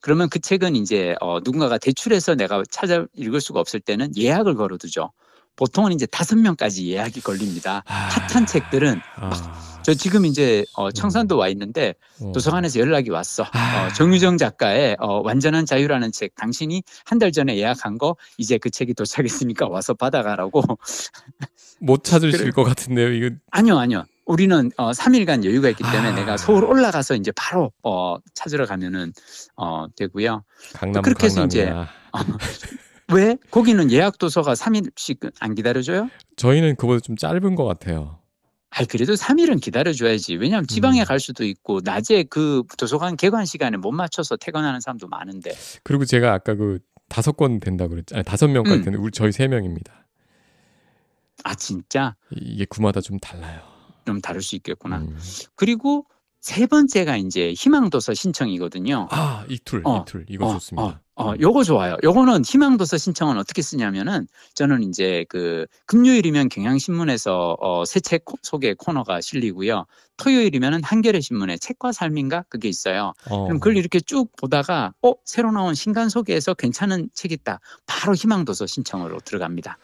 그러면 0.00 0.28
그 0.28 0.38
책은 0.38 0.76
이제 0.76 1.14
어, 1.20 1.40
누군가가 1.40 1.78
대출해서 1.78 2.34
내가 2.34 2.62
찾아 2.70 3.06
읽을 3.14 3.40
수가 3.40 3.60
없을 3.60 3.80
때는 3.80 4.12
예약을 4.16 4.54
걸어두죠. 4.54 5.12
보통은 5.56 5.92
이제 5.92 6.06
다섯 6.06 6.38
명까지 6.38 6.90
예약이 6.90 7.20
걸립니다. 7.20 7.82
아... 7.86 7.94
핫한 7.94 8.46
책들은 8.46 9.00
아... 9.16 9.30
저 9.82 9.94
지금 9.94 10.26
이제 10.26 10.64
어, 10.74 10.90
청산도 10.90 11.36
와 11.36 11.48
있는데 11.48 11.94
어... 12.20 12.32
도서관에서 12.32 12.80
연락이 12.80 13.10
왔어. 13.10 13.44
아... 13.52 13.86
어, 13.86 13.92
정유정 13.94 14.36
작가의 14.38 14.96
어, 15.00 15.20
완전한 15.22 15.64
자유라는 15.66 16.12
책 16.12 16.34
당신이 16.34 16.82
한 17.04 17.18
달 17.20 17.32
전에 17.32 17.56
예약한 17.58 17.98
거 17.98 18.16
이제 18.38 18.56
그 18.58 18.70
책이 18.70 18.94
도착했으니까 18.94 19.68
와서 19.68 19.92
받아가라고. 19.94 20.62
못 21.80 22.04
찾으실 22.04 22.38
그래. 22.38 22.50
것 22.50 22.64
같은데요, 22.64 23.12
이거. 23.12 23.34
아니요, 23.50 23.78
아니요. 23.78 24.04
우리는 24.26 24.70
어, 24.76 24.90
3일간 24.92 25.44
여유가 25.44 25.68
있기 25.70 25.82
때문에 25.82 26.08
아... 26.10 26.14
내가 26.14 26.36
서울 26.36 26.64
올라가서 26.64 27.16
이제 27.16 27.32
바로 27.36 27.72
어, 27.82 28.16
찾으러 28.34 28.64
가면은 28.66 29.12
어, 29.56 29.86
되고요. 29.96 30.44
강남 30.74 31.02
그렇게 31.02 31.26
해서 31.26 31.44
이제 31.44 31.68
어, 31.70 31.86
왜? 33.12 33.36
거기는 33.50 33.90
예약 33.90 34.18
도서가 34.18 34.52
3일씩 34.54 35.32
안 35.40 35.54
기다려줘요? 35.54 36.08
저희는 36.36 36.76
그보다 36.76 37.00
좀 37.00 37.16
짧은 37.16 37.54
것 37.56 37.64
같아요. 37.64 38.19
아 38.70 38.84
그래도 38.84 39.14
3일은 39.14 39.60
기다려줘야지. 39.60 40.36
왜냐하면 40.36 40.66
지방에 40.66 41.02
음. 41.02 41.04
갈 41.04 41.18
수도 41.18 41.44
있고 41.44 41.80
낮에 41.84 42.22
그 42.24 42.62
도서관 42.78 43.16
개관 43.16 43.44
시간에 43.44 43.76
못 43.76 43.90
맞춰서 43.90 44.36
퇴근하는 44.36 44.80
사람도 44.80 45.08
많은데. 45.08 45.52
그리고 45.82 46.04
제가 46.04 46.32
아까 46.32 46.54
그 46.54 46.78
다섯 47.08 47.32
권 47.36 47.58
된다 47.58 47.88
그랬죠. 47.88 48.14
아니 48.14 48.24
다섯 48.24 48.48
명까지 48.48 48.76
음. 48.76 48.84
되는데 48.84 49.02
우리 49.02 49.10
저희 49.10 49.32
세 49.32 49.48
명입니다. 49.48 50.06
아 51.42 51.54
진짜? 51.54 52.14
이게 52.30 52.64
구마다 52.64 53.00
좀 53.00 53.18
달라요. 53.18 53.60
좀 54.06 54.20
다를 54.20 54.40
수 54.40 54.54
있겠구나. 54.56 54.98
음. 54.98 55.18
그리고 55.56 56.06
세 56.40 56.66
번째가 56.66 57.16
이제 57.16 57.52
희망도서 57.52 58.14
신청이거든요. 58.14 59.08
아, 59.10 59.44
이 59.48 59.58
tool, 59.58 59.82
어, 59.84 59.98
이 59.98 60.10
tool. 60.10 60.24
이거 60.28 60.46
어, 60.46 60.52
좋습니다. 60.54 60.82
어, 60.82 61.00
어, 61.20 61.34
요거 61.38 61.64
좋아요. 61.64 61.96
요거는 62.02 62.44
희망도서 62.46 62.96
신청은 62.96 63.36
어떻게 63.36 63.60
쓰냐면은 63.60 64.26
저는 64.54 64.82
이제 64.84 65.26
그 65.28 65.66
금요일이면 65.86 66.48
경향신문에서 66.48 67.58
어, 67.60 67.84
새 67.84 68.00
책 68.00 68.24
소개 68.42 68.72
코너가 68.74 69.20
실리고요. 69.20 69.84
토요일이면은 70.16 70.82
한겨레 70.82 71.20
신문에 71.20 71.58
책과 71.58 71.92
삶인가 71.92 72.44
그게 72.48 72.68
있어요. 72.68 73.12
어. 73.28 73.44
그럼 73.44 73.60
그걸 73.60 73.76
이렇게 73.76 74.00
쭉 74.00 74.34
보다가 74.36 74.94
어 75.02 75.12
새로 75.26 75.52
나온 75.52 75.74
신간 75.74 76.08
소개에서 76.08 76.54
괜찮은 76.54 77.10
책 77.14 77.32
있다. 77.32 77.60
바로 77.86 78.14
희망도서 78.14 78.66
신청으로 78.66 79.18
들어갑니다. 79.20 79.76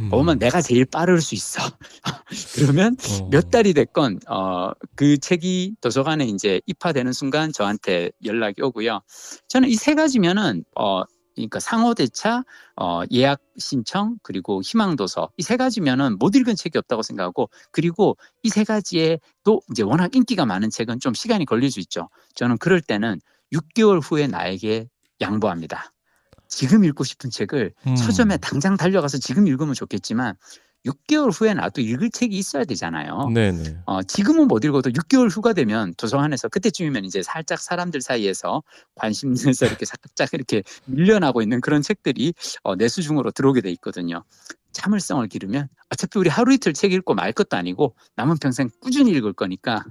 음. 0.00 0.10
보면 0.10 0.38
내가 0.38 0.62
제일 0.62 0.84
빠를 0.86 1.20
수 1.20 1.34
있어. 1.34 1.60
그러면 2.56 2.96
어. 3.22 3.28
몇 3.30 3.50
달이 3.50 3.74
됐건 3.74 4.20
어, 4.28 4.72
그 4.96 5.18
책이 5.18 5.76
도서관에 5.80 6.26
이제 6.26 6.60
입화되는 6.66 7.12
순간 7.12 7.52
저한테 7.52 8.10
연락이 8.24 8.62
오고요. 8.62 9.00
저는 9.48 9.68
이 9.70 9.74
세 9.76 9.94
가지면은 9.94 10.64
어, 10.76 11.02
그러니까 11.36 11.60
상호 11.60 11.94
대차, 11.94 12.44
어, 12.76 13.02
예약 13.12 13.40
신청 13.58 14.16
그리고 14.22 14.62
희망 14.62 14.96
도서 14.96 15.30
이 15.38 15.42
세 15.42 15.56
가지면은 15.56 16.18
못 16.18 16.34
읽은 16.36 16.56
책이 16.56 16.78
없다고 16.78 17.02
생각하고 17.02 17.50
그리고 17.72 18.16
이 18.44 18.50
세 18.50 18.64
가지에도 18.64 19.62
이제 19.70 19.82
워낙 19.84 20.14
인기가 20.16 20.46
많은 20.46 20.70
책은 20.70 21.00
좀 21.00 21.14
시간이 21.14 21.44
걸릴 21.46 21.70
수 21.70 21.80
있죠. 21.80 22.08
저는 22.34 22.58
그럴 22.58 22.80
때는 22.80 23.20
6개월 23.52 24.00
후에 24.02 24.26
나에게 24.28 24.88
양보합니다. 25.20 25.93
지금 26.54 26.84
읽고 26.84 27.04
싶은 27.04 27.30
책을 27.30 27.72
음. 27.86 27.96
서점에 27.96 28.36
당장 28.36 28.76
달려가서 28.76 29.18
지금 29.18 29.46
읽으면 29.46 29.74
좋겠지만 29.74 30.36
6개월 30.86 31.30
후에 31.32 31.54
나도 31.54 31.80
읽을 31.80 32.10
책이 32.10 32.36
있어야 32.36 32.64
되잖아요. 32.64 33.30
네네. 33.32 33.78
어, 33.86 34.02
지금은 34.02 34.48
못 34.48 34.64
읽어도 34.64 34.90
6개월 34.90 35.34
후가 35.34 35.52
되면 35.52 35.94
도서관에서 35.96 36.48
그때쯤이면 36.48 37.04
이제 37.04 37.22
살짝 37.22 37.58
사람들 37.58 38.00
사이에서 38.00 38.62
관심에서 38.94 39.66
이렇게 39.66 39.86
살짝 39.86 40.28
이렇게 40.32 40.62
밀려나고 40.86 41.42
있는 41.42 41.60
그런 41.60 41.82
책들이 41.82 42.34
어, 42.62 42.76
내 42.76 42.88
수중으로 42.88 43.30
들어오게 43.30 43.62
돼 43.62 43.70
있거든요. 43.72 44.24
참을성을 44.72 45.26
기르면 45.28 45.68
어차피 45.88 46.18
우리 46.18 46.28
하루 46.28 46.52
이틀 46.52 46.74
책 46.74 46.92
읽고 46.92 47.14
말 47.14 47.32
것도 47.32 47.56
아니고 47.56 47.94
남은 48.16 48.38
평생 48.42 48.68
꾸준히 48.80 49.12
읽을 49.12 49.32
거니까 49.32 49.84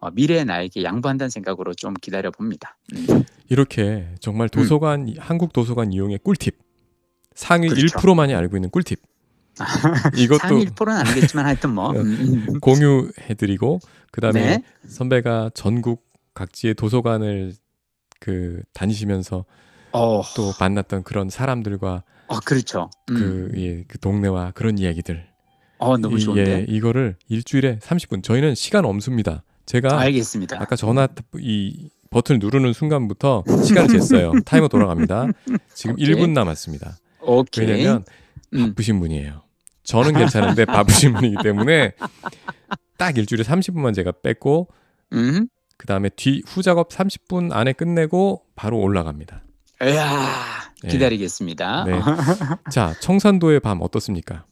어, 0.00 0.10
미래의 0.10 0.44
나에게 0.44 0.82
양보한다는 0.82 1.30
생각으로 1.30 1.72
좀 1.74 1.94
기다려 1.94 2.30
봅니다. 2.30 2.76
음. 2.92 3.24
이렇게 3.48 4.08
정말 4.20 4.48
도서관 4.48 5.08
음. 5.08 5.14
한국 5.18 5.52
도서관 5.52 5.92
이용의 5.92 6.18
꿀팁 6.22 6.58
상위 7.34 7.68
그렇죠. 7.68 7.98
1%만이 7.98 8.34
알고 8.34 8.56
있는 8.56 8.70
꿀팁 8.70 9.00
이것도 10.16 10.38
상위 10.38 10.66
1%는 10.66 10.92
아니겠지만 10.92 11.46
하여튼 11.46 11.74
뭐 11.74 11.90
음, 11.90 11.96
음, 12.00 12.46
음. 12.48 12.60
공유해드리고 12.60 13.80
그다음에 14.10 14.40
네. 14.58 14.62
선배가 14.86 15.50
전국 15.54 16.04
각지의 16.34 16.74
도서관을 16.74 17.54
그 18.20 18.62
다니시면서 18.72 19.44
어... 19.92 20.22
또 20.36 20.52
만났던 20.60 21.02
그런 21.02 21.30
사람들과 21.30 22.02
어, 22.28 22.40
그렇죠. 22.40 22.90
그, 23.06 23.52
예, 23.56 23.84
그 23.86 23.98
동네와 23.98 24.50
그런 24.52 24.78
이야기들. 24.78 25.26
어, 25.78 25.96
너무 25.96 26.18
좋은데. 26.18 26.50
예, 26.50 26.66
이거를 26.68 27.16
일주일에 27.28 27.78
30분. 27.78 28.22
저희는 28.22 28.54
시간 28.54 28.84
없습니다. 28.84 29.44
제가 29.66 29.98
알겠습니다. 30.00 30.60
아까 30.60 30.76
전화 30.76 31.08
이 31.38 31.88
버튼 32.10 32.38
누르는 32.38 32.72
순간부터 32.72 33.44
시간을 33.64 33.98
쟀어요. 33.98 34.42
타이머 34.46 34.68
돌아갑니다. 34.68 35.26
지금 35.74 35.94
오케이. 35.94 36.08
1분 36.08 36.30
남았습니다. 36.30 36.96
오케이. 37.20 37.66
왜냐면 37.66 38.04
음. 38.54 38.68
바쁘신 38.68 39.00
분이에요. 39.00 39.42
저는 39.86 40.14
괜찮은데 40.14 40.64
바쁘신 40.66 41.14
분이기 41.14 41.36
때문에 41.42 41.92
딱 42.98 43.16
일주일에 43.16 43.44
30분만 43.44 43.94
제가 43.94 44.12
뺐고 44.22 44.68
음. 45.12 45.48
그 45.78 45.86
다음에 45.86 46.08
뒤 46.10 46.42
후작업 46.46 46.90
30분 46.90 47.52
안에 47.52 47.72
끝내고 47.72 48.42
바로 48.54 48.78
올라갑니다. 48.80 49.42
이야 49.82 50.26
기다리겠습니다. 50.88 51.84
네. 51.84 52.00
자 52.70 52.94
청산도의 53.00 53.60
밤 53.60 53.80
어떻습니까? 53.80 54.44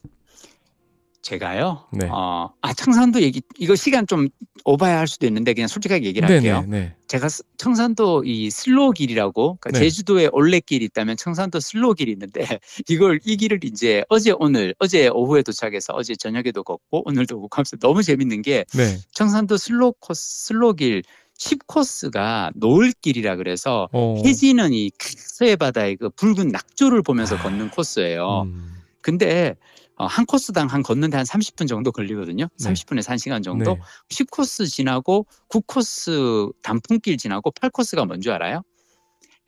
제가요. 1.25 1.87
네. 1.91 2.07
어, 2.11 2.53
아 2.61 2.73
청산도 2.73 3.23
얘기 3.23 3.41
이거 3.57 3.75
시간 3.75 4.05
좀 4.05 4.27
오바야 4.63 4.99
할 4.99 5.07
수도 5.07 5.25
있는데 5.25 5.55
그냥 5.55 5.67
솔직하게 5.67 6.05
얘기를 6.05 6.29
할게요. 6.29 6.61
네네, 6.61 6.79
네. 6.79 6.95
제가 7.07 7.29
청산도 7.57 8.25
이 8.25 8.51
슬로우 8.51 8.91
길이라고 8.91 9.57
그러니까 9.59 9.71
네. 9.71 9.79
제주도에 9.79 10.29
올레길이 10.31 10.85
있다면 10.85 11.17
청산도 11.17 11.61
슬로우 11.61 11.95
길이 11.95 12.11
있는데 12.11 12.41
이걸 12.89 13.19
이 13.25 13.37
길을 13.37 13.59
이제 13.63 14.05
어제 14.07 14.35
오늘 14.37 14.75
어제 14.77 15.07
오후에 15.07 15.41
도착해서 15.41 15.93
어제 15.93 16.15
저녁에도 16.15 16.61
걷고 16.61 17.09
오늘도 17.09 17.41
걷고 17.41 17.55
하면서 17.57 17.75
너무 17.77 18.03
재밌는 18.03 18.43
게 18.43 18.63
네. 18.75 18.99
청산도 19.13 19.57
슬로우 19.57 19.93
코스 19.99 20.45
슬로우 20.45 20.75
길 20.75 21.01
10코스가 21.39 22.51
노을길이라 22.53 23.37
그래서 23.37 23.89
어. 23.93 24.21
해지는 24.23 24.73
이 24.73 24.91
서해 24.99 25.55
바다의 25.55 25.95
그 25.95 26.09
붉은 26.09 26.49
낙조를 26.49 27.01
보면서 27.01 27.35
아. 27.35 27.41
걷는 27.41 27.71
코스예요. 27.71 28.43
음. 28.43 28.75
근데 29.01 29.55
어, 29.97 30.05
한 30.05 30.25
코스당 30.25 30.67
한 30.67 30.83
걷는데 30.83 31.17
한 31.17 31.25
30분 31.25 31.67
정도 31.67 31.91
걸리거든요. 31.91 32.47
네. 32.59 32.73
30분에서 32.73 33.09
1시간 33.09 33.43
정도. 33.43 33.75
네. 33.75 33.79
10코스 34.09 34.69
지나고 34.69 35.25
9코스 35.49 36.53
단풍길 36.61 37.17
지나고 37.17 37.51
8코스가 37.51 38.05
뭔지 38.05 38.29
알아요? 38.31 38.61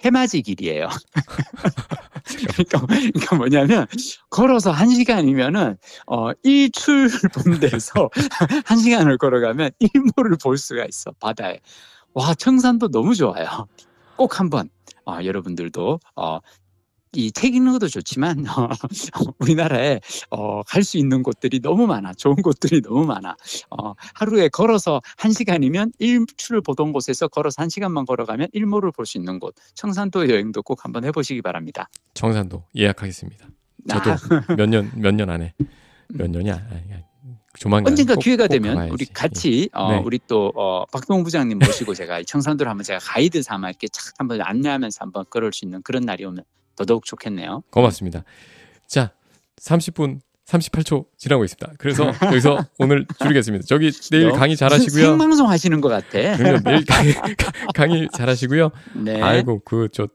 해맞이 0.04 0.44
길이에요. 0.44 0.90
그러니까, 2.54 2.86
그러니까 2.86 3.36
뭐냐면 3.36 3.88
걸어서 4.30 4.72
1시간이면은 4.72 5.78
어 6.06 6.32
일출 6.44 7.10
본데서 7.34 8.10
1시간을 8.66 9.18
걸어가면 9.20 9.72
일몰을 9.80 10.38
볼 10.42 10.58
수가 10.58 10.86
있어 10.86 11.12
바다에. 11.20 11.60
와 12.14 12.34
청산도 12.34 12.90
너무 12.90 13.16
좋아요. 13.16 13.68
꼭 14.18 14.40
한번 14.40 14.70
어, 15.06 15.20
여러분들도 15.24 16.00
어, 16.16 16.40
이 17.14 17.32
책 17.32 17.56
읽는 17.56 17.72
것도 17.74 17.88
좋지만 17.88 18.46
어, 18.48 18.68
우리나라에 19.40 20.00
어, 20.30 20.62
갈 20.64 20.84
수 20.84 20.98
있는 20.98 21.24
곳들이 21.24 21.60
너무 21.62 21.88
많아. 21.88 22.14
좋은 22.14 22.36
곳들이 22.36 22.82
너무 22.82 23.06
많아. 23.06 23.36
어, 23.72 23.94
하루에 24.14 24.48
걸어서 24.50 25.02
한 25.18 25.32
시간이면 25.32 25.92
일출을 26.00 26.62
보던 26.62 26.92
곳에서 26.94 27.28
걸어서 27.28 27.62
한 27.62 27.70
시간만 27.70 28.06
걸어가면 28.06 28.50
일몰을 28.54 28.92
볼 28.92 29.06
수 29.06 29.18
있는 29.18 29.40
곳. 29.40 29.56
청산도 29.76 30.30
여행도 30.30 30.64
꼭 30.64 30.84
한번 30.86 31.04
해보시기 31.06 31.42
바랍니다. 31.42 31.90
청산도 32.14 32.64
예약하겠습니다. 32.76 33.48
저도 33.90 34.12
아. 34.12 34.18
몇년 34.56 34.92
몇 34.96 35.12
년 35.14 35.30
안에 35.30 35.54
몇 36.10 36.30
년이야. 36.30 36.54
아니, 36.72 36.94
아니. 36.94 37.04
조만간 37.60 37.92
언젠가 37.92 38.14
꼭, 38.14 38.22
기회가 38.22 38.44
꼭 38.44 38.50
되면 38.50 38.74
가봐야지. 38.76 38.94
우리 38.94 39.06
같이 39.06 39.70
어, 39.74 39.92
네. 39.94 40.02
우리 40.06 40.20
또 40.28 40.52
어, 40.56 40.86
박동 40.92 41.24
부장님 41.24 41.58
모시고 41.60 41.94
제가 41.96 42.22
청산도를 42.24 42.70
한번 42.70 42.84
제가 42.84 43.00
가이드 43.02 43.42
삼아 43.42 43.70
이렇게 43.70 43.88
착 43.88 44.14
한번 44.20 44.42
안내하면서 44.42 44.98
한번 45.02 45.26
걸을 45.30 45.52
수 45.54 45.66
있는 45.66 45.82
그런 45.82 46.04
날이 46.06 46.24
오면 46.26 46.44
더더욱 46.78 47.04
좋겠네요. 47.06 47.64
고맙습니다. 47.72 48.24
자, 48.88 49.12
30분 49.60 50.20
38초 50.46 51.06
지나고 51.18 51.44
있습니다. 51.44 51.74
그래서 51.78 52.14
여기서 52.24 52.66
오늘 52.80 53.06
줄이겠습니다. 53.20 53.66
저기 53.66 53.92
내일 54.12 54.32
강의 54.32 54.56
잘하시고요. 54.56 55.04
생방송 55.06 55.50
하시는 55.50 55.82
것 55.82 55.90
같아. 55.90 56.38
내일 56.64 56.86
강의, 56.86 57.14
강의 57.76 58.08
잘하시고요. 58.14 58.70
네. 58.96 59.22
아이고 59.22 59.60
그 59.66 59.90
저그 59.92 60.14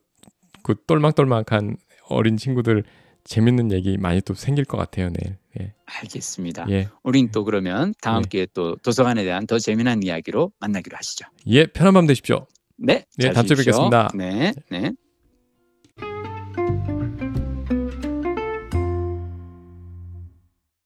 그 0.63 0.75
똘망똘망한 0.87 1.77
어린 2.09 2.39
친구들 2.39 2.85
재밌는 3.25 3.73
얘기 3.73 3.99
많이 3.99 4.21
또 4.23 4.33
생길 4.35 4.65
것 4.65 4.79
같아요 4.79 5.11
내일. 5.11 5.37
예. 5.61 5.75
알겠습니다. 5.85 6.67
예. 6.71 6.89
우린 7.03 7.31
또 7.31 7.45
그러면 7.45 7.93
다음 8.01 8.23
예. 8.25 8.29
기회에 8.29 8.47
또 8.55 8.77
도서관에 8.77 9.25
대한 9.25 9.47
더 9.47 9.59
재미난 9.59 10.03
이야기로 10.03 10.51
만나기로 10.61 10.97
하시죠. 10.97 11.27
예, 11.49 11.67
편한 11.67 11.93
밤 11.93 12.07
되십시오. 12.07 12.47
네, 12.79 13.05
예, 13.19 13.25
잘 13.25 13.35
다음 13.35 13.47
주에. 13.47 13.57
뵙겠습니다. 13.57 14.11
네, 14.15 14.55
네. 14.71 14.93